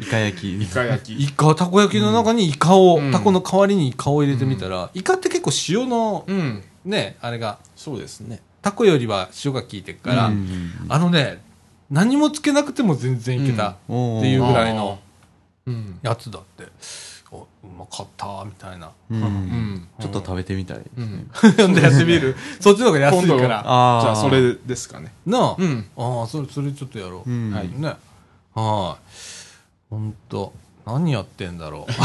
[0.00, 0.56] イカ焼き。
[0.56, 1.22] いイカ焼き。
[1.22, 3.12] イカたこ焼きの中にイカを、うん。
[3.12, 6.62] タコの代わりにイカを入れてみたら、イカって結構塩のうん。
[6.84, 8.40] ねあれがそうですね。
[8.62, 10.72] タコよりは塩が効いてるから、うん。
[10.88, 11.42] あのね
[11.90, 14.98] 何もつけなくても全然いけたっていうぐらいの
[15.66, 15.98] うん。
[16.02, 16.66] やつだって、
[17.30, 17.46] おう
[17.78, 18.90] まかったみたいな。
[19.10, 19.14] う。
[19.14, 19.20] うん。
[19.20, 19.88] ん。
[20.00, 20.78] ちょっと食べてみたい。
[21.74, 22.36] でやってみる？
[22.60, 23.38] そっちの方が安いから。
[23.40, 25.12] じゃあそれですかね。
[25.26, 25.86] なあ、うん。
[25.96, 27.52] ああそれそれちょっとやろう、うん。
[27.52, 27.68] はい。
[27.68, 27.96] ね
[28.54, 29.37] はい
[29.90, 30.52] ほんと
[30.86, 31.92] 何やってんだろう。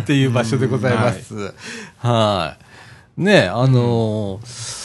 [0.00, 1.54] っていう場所でございます、
[1.98, 2.56] は
[3.16, 3.20] い。
[3.22, 4.82] ねあのー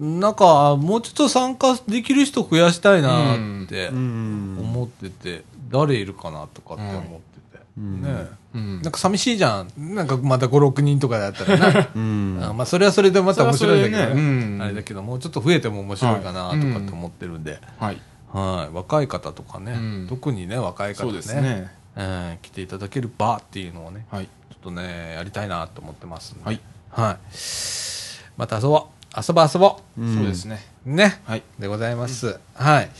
[0.00, 3.36] なんかもうちょっと参加できる人増やしたいなっ
[3.68, 4.56] てうん。
[4.60, 8.02] 思ってて、誰いるかなとかって思ってて、うん。
[8.02, 8.82] ねうん。
[8.82, 9.94] なんか寂しいじゃん。
[9.94, 11.88] なんかまた56人とかだったらな。
[11.94, 12.40] うん。
[12.42, 14.14] あまあそれはそれでまた面白いんだけどね。
[14.14, 14.20] ね。
[14.20, 14.62] うん。
[14.62, 18.02] あれだけどもうちょっと増えても面白いかなとかって思ってるんで、はいはい
[18.34, 20.06] 若い方とかね、うん。
[20.08, 21.70] 特にね若い方ねですね。
[21.96, 24.24] うん来ていただける場っていうのをねはい。
[24.24, 26.44] ちょっとねやりたいなと思ってますんで。
[26.44, 26.60] はい。
[26.90, 27.18] はい。
[28.36, 28.82] また遊ぼう。
[29.16, 30.04] 遊ぼう遊ぼう。
[30.04, 30.14] ん。
[30.16, 30.58] そうですね。
[30.84, 31.20] うね。
[31.24, 31.42] はい。
[31.60, 32.90] でございます、はい。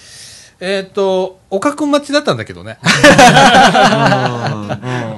[0.61, 2.78] えっ、と岡くん待ちだったんだけどね。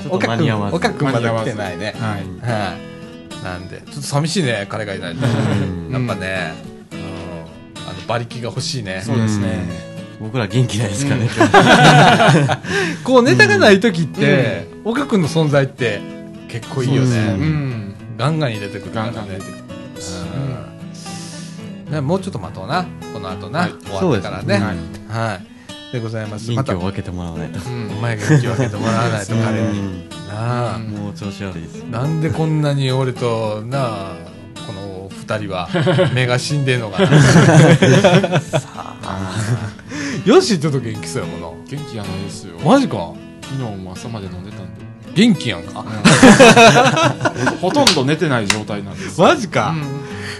[0.08, 0.50] 岡くん。
[0.72, 1.94] 岡くんまだ来てないね。
[1.98, 2.24] はい。
[2.40, 2.74] は
[3.42, 3.44] い。
[3.44, 5.26] なんでちょっと寂しいね彼がいないと。
[5.26, 5.90] うん。
[5.92, 6.54] やっぱね、
[6.92, 9.02] うん、あの馬力が欲しいね。
[9.04, 11.28] そうですね僕ら元気ないですかね。
[13.04, 16.00] こうネタがない時って、岡君の存在って
[16.48, 17.94] 結構いいよね、そうん。
[18.16, 19.12] ガンガン入れてくるからね。
[19.14, 19.62] ガンガン出てくる
[21.86, 21.92] うん。
[21.92, 22.86] ねもうちょっと待とうな。
[23.12, 23.72] この後な、はい。
[23.84, 24.58] 終わってからね。
[24.58, 25.28] そうはい。
[25.28, 25.38] は
[25.90, 26.50] い、でございます。
[26.50, 27.60] 元気を分けてもらわないと。
[27.68, 27.90] うん。
[27.98, 30.08] お前が元気を分けてもらわないとうん彼にうん。
[30.28, 31.82] なあ、もう調子悪いです。
[31.82, 34.12] なんでこんなに俺となあ
[34.66, 35.68] この二人は。
[36.14, 37.10] 目が死んでんのかな
[40.26, 41.48] よしちょっと元気そうやもんな。
[41.70, 42.58] 元気やないですよ。
[42.64, 43.14] マジか？
[43.42, 44.80] 昨日も朝まで飲んでたんで。
[45.14, 45.84] 元気やんか？
[47.62, 49.20] ほとんど寝てない状態なんです。
[49.20, 49.74] マジか、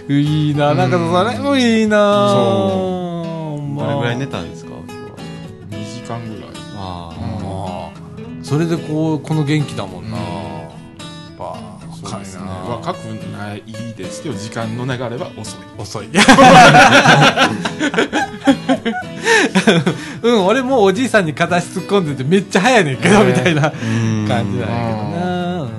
[0.08, 1.96] いいななんかそれもいいな。
[2.30, 3.84] そま。
[3.84, 4.70] あどれぐらい寝たんですか？
[4.70, 5.16] 今日は。
[5.70, 6.50] 2時間ぐらい。
[6.74, 7.92] あまあ
[8.42, 10.16] それでこうこの元気だもんな、
[12.08, 12.44] そうですね。
[12.44, 13.62] な若くない
[13.96, 15.60] ですけど時間の流れは遅い。
[15.78, 16.08] 遅い。
[20.22, 23.86] うん俺もうおじいさんに片足突っ込んでてめっちゃ早いねんけど、みたいな感じ
[24.28, 24.66] なんやけど
[25.20, 25.70] な、うん。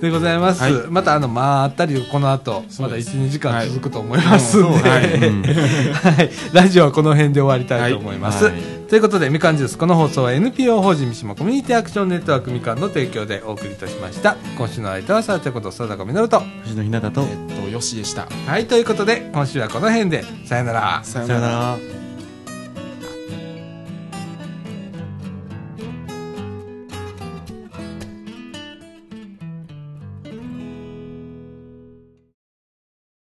[0.00, 0.72] でございます、はい。
[0.88, 3.16] またあのまあったりこの後まだそうです。
[3.16, 4.68] 12時間続くと思いますんで、
[5.92, 6.30] はい。
[6.52, 14.34] ラジオはこの辺で終わりたいと思います、はいということでみかんジュースこの放送は NPO 法人三島コミュニティアクションネットワークみかんの提供でお送りいたしました。
[14.58, 16.40] 今週の相手はさあちゃこと貞子みのると。
[16.64, 17.20] 星野ひなたと。
[17.20, 18.26] え、っとよしでした。
[18.26, 20.24] はいということで今週はこの辺で。
[20.44, 21.04] さよなら。
[21.04, 21.99] さよなら。